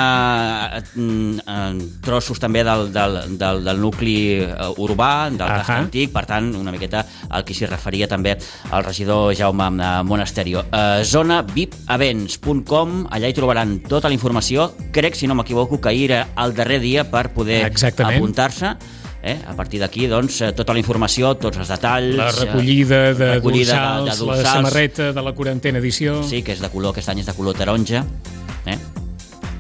mm, 0.93 1.89
trossos 2.05 2.41
també 2.41 2.63
del, 2.67 2.87
del, 2.93 3.19
del, 3.41 3.63
del 3.65 3.81
nucli 3.81 4.15
eh, 4.45 4.69
urbà, 4.85 5.29
del 5.33 5.41
uh 5.41 5.49
-huh. 5.49 5.59
casc 5.63 5.75
antic, 5.77 6.13
per 6.13 6.25
tant, 6.29 6.53
una 6.55 6.71
miqueta 6.71 7.05
al 7.29 7.43
que 7.43 7.53
s'hi 7.53 7.65
referia 7.65 8.07
també 8.07 8.37
el 8.37 8.83
regidor 8.83 9.33
Jaume 9.35 9.71
eh, 9.73 10.03
Monasterio. 10.03 10.65
Uh, 10.69 11.03
zona 11.03 11.41
vipevents.com, 11.41 13.07
allà 13.09 13.27
hi 13.27 13.33
trobaran 13.33 13.79
tota 13.79 14.07
la 14.07 14.13
informació. 14.13 14.73
Crec, 14.91 15.15
si 15.15 15.27
no 15.27 15.35
m'equivoco, 15.35 15.81
que 15.81 15.89
ahir 15.89 16.11
era 16.11 16.27
el 16.37 16.53
darrer 16.53 16.79
dia 16.79 17.09
per 17.09 17.29
poder 17.33 17.65
apuntar-se 17.65 18.75
Eh? 19.23 19.37
A 19.47 19.53
partir 19.55 19.79
d'aquí, 19.79 20.07
doncs, 20.11 20.41
eh, 20.43 20.51
tota 20.51 20.75
la 20.75 20.81
informació, 20.81 21.31
tots 21.39 21.61
els 21.63 21.69
detalls... 21.71 22.17
La 22.19 22.31
recollida 22.35 23.13
de, 23.15 23.29
recollida 23.37 23.77
dorsals, 23.77 24.03
de, 24.03 24.11
de 24.11 24.25
dorsals, 24.25 24.43
la 24.43 24.57
samarreta 24.57 25.13
de 25.15 25.23
la 25.23 25.31
quarantena 25.37 25.79
edició... 25.79 26.17
Sí, 26.27 26.43
que 26.43 26.51
és 26.57 26.59
de 26.59 26.69
color, 26.73 26.91
aquest 26.91 27.13
any 27.13 27.23
és 27.23 27.31
de 27.31 27.37
color 27.37 27.55
taronja, 27.55 28.03
eh? 28.67 28.77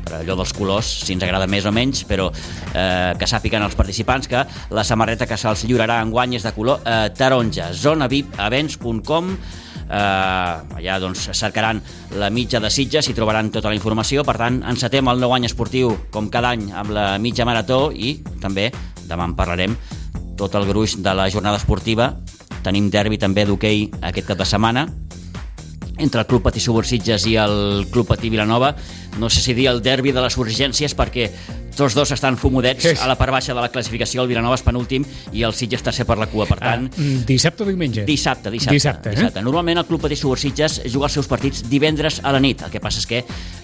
per 0.03 0.19
allò 0.19 0.35
dels 0.37 0.53
colors, 0.53 0.91
si 1.07 1.15
ens 1.15 1.23
agrada 1.25 1.47
més 1.49 1.65
o 1.65 1.71
menys, 1.73 2.03
però 2.09 2.27
eh, 2.29 3.15
que 3.17 3.29
sàpiguen 3.29 3.63
els 3.65 3.79
participants 3.79 4.29
que 4.29 4.43
la 4.75 4.83
samarreta 4.83 5.27
que 5.29 5.39
se'ls 5.39 5.63
lliurarà 5.65 6.01
en 6.03 6.11
guany 6.13 6.35
és 6.37 6.45
de 6.45 6.53
color 6.53 6.83
eh, 6.83 7.07
taronja. 7.17 7.71
zonavipevents.com 7.73 9.31
eh, 9.33 10.77
allà 10.77 10.99
doncs, 11.01 11.29
cercaran 11.33 11.81
la 12.19 12.29
mitja 12.29 12.61
de 12.63 12.71
Sitges 12.73 13.09
i 13.09 13.17
trobaran 13.17 13.51
tota 13.53 13.71
la 13.71 13.79
informació. 13.79 14.27
Per 14.27 14.37
tant, 14.39 14.61
encetem 14.69 15.09
el 15.09 15.23
nou 15.23 15.33
any 15.35 15.47
esportiu, 15.49 15.95
com 16.13 16.29
cada 16.33 16.53
any, 16.53 16.69
amb 16.71 16.93
la 16.93 17.13
mitja 17.21 17.47
marató 17.47 17.87
i 17.93 18.17
també 18.43 18.69
demà 19.09 19.27
en 19.29 19.35
parlarem, 19.37 19.75
tot 20.37 20.55
el 20.55 20.67
gruix 20.69 20.97
de 21.03 21.13
la 21.15 21.29
jornada 21.29 21.59
esportiva. 21.61 22.13
Tenim 22.63 22.89
derbi 22.91 23.19
també 23.19 23.45
d'hoquei 23.45 23.89
aquest 24.01 24.29
cap 24.31 24.39
de 24.39 24.47
setmana 24.47 24.87
entre 25.97 26.21
el 26.21 26.27
Club 26.27 26.43
Patí 26.43 26.59
Subursitges 26.63 27.27
i 27.29 27.35
el 27.37 27.85
Club 27.91 28.07
Patí 28.09 28.31
Vilanova. 28.33 28.73
No 29.19 29.29
sé 29.29 29.41
si 29.41 29.53
dir 29.53 29.67
el 29.71 29.81
derbi 29.83 30.11
de 30.11 30.23
les 30.23 30.37
urgències 30.37 30.95
perquè 30.97 31.29
tots 31.75 31.95
dos 31.97 32.11
estan 32.13 32.37
fumudets 32.37 33.01
a 33.01 33.07
la 33.09 33.15
part 33.17 33.33
baixa 33.33 33.53
de 33.53 33.61
la 33.61 33.69
classificació, 33.73 34.21
el 34.23 34.29
Vilanova 34.29 34.57
és 34.59 34.63
penúltim 34.65 35.05
i 35.33 35.43
el 35.45 35.55
Sitges 35.57 35.83
tercer 35.85 36.05
per 36.09 36.19
la 36.21 36.27
cua, 36.29 36.45
per 36.49 36.59
tant... 36.61 36.85
Ah, 36.85 37.09
dissabte 37.27 37.65
o 37.65 37.69
diumenge? 37.69 38.05
Dissabte, 38.05 38.53
dissabte. 38.53 38.77
Dissabte, 38.77 39.09
eh? 39.09 39.17
dissabte. 39.17 39.43
Normalment 39.45 39.81
el 39.81 39.89
Club 39.89 40.05
Patí 40.05 40.17
Subursitges 40.19 40.83
juga 40.93 41.09
els 41.09 41.17
seus 41.17 41.29
partits 41.29 41.65
divendres 41.69 42.21
a 42.23 42.33
la 42.35 42.41
nit, 42.43 42.61
el 42.67 42.73
que 42.73 42.81
passa 42.83 43.01
és 43.01 43.09
que 43.09 43.23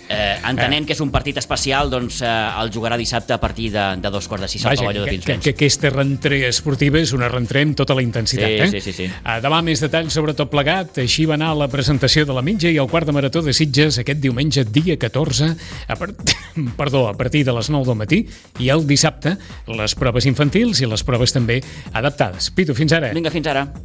eh, 0.09 0.39
entenent 0.49 0.83
eh. 0.83 0.87
que 0.89 0.97
és 0.97 1.03
un 1.05 1.11
partit 1.13 1.37
especial, 1.39 1.91
doncs 1.93 2.19
eh, 2.25 2.33
el 2.59 2.73
jugarà 2.73 2.97
dissabte 2.99 3.35
a 3.35 3.39
partir 3.41 3.69
de, 3.75 3.85
de 4.01 4.11
dos 4.11 4.27
quarts 4.27 4.47
de 4.47 4.51
sis 4.51 4.65
Vaja, 4.65 4.81
al 4.81 4.89
pavelló 4.89 5.05
de 5.05 5.13
Pinsbens. 5.13 5.43
Que, 5.45 5.53
que 5.53 5.67
aquesta 5.69 5.93
rentrée 5.93 6.47
esportiva 6.49 6.99
és 6.99 7.13
una 7.15 7.29
rentrée 7.31 7.67
amb 7.67 7.77
tota 7.77 7.95
la 7.97 8.03
intensitat, 8.03 8.49
sí, 8.49 8.59
eh? 8.65 8.69
Sí, 8.73 8.81
sí, 8.89 8.95
sí. 9.03 9.09
Uh, 9.21 9.37
demà 9.45 9.61
més 9.65 9.83
detalls 9.85 10.15
sobre 10.17 10.33
tot 10.37 10.51
plegat, 10.51 10.97
així 11.05 11.27
va 11.29 11.37
anar 11.37 11.53
la 11.59 11.69
presentació 11.71 12.25
de 12.25 12.35
la 12.35 12.43
mitja 12.45 12.73
i 12.73 12.79
el 12.81 12.89
quart 12.89 13.07
de 13.07 13.15
marató 13.15 13.43
de 13.45 13.53
Sitges 13.53 14.01
aquest 14.01 14.21
diumenge, 14.23 14.65
dia 14.65 14.97
14, 14.99 15.38
a, 15.45 15.95
part... 15.95 16.17
Perdó, 16.79 17.07
a 17.07 17.15
partir 17.17 17.45
de 17.45 17.55
les 17.55 17.69
9 17.69 17.87
del 17.87 17.99
matí, 17.99 18.23
i 18.59 18.71
el 18.73 18.85
dissabte 18.89 19.37
les 19.69 19.95
proves 19.95 20.27
infantils 20.29 20.81
i 20.83 20.89
les 20.89 21.05
proves 21.07 21.35
també 21.35 21.61
adaptades. 21.93 22.51
Pitu, 22.55 22.75
fins 22.77 22.95
ara. 22.97 23.13
Vinga, 23.15 23.31
fins 23.33 23.47
ara. 23.47 23.69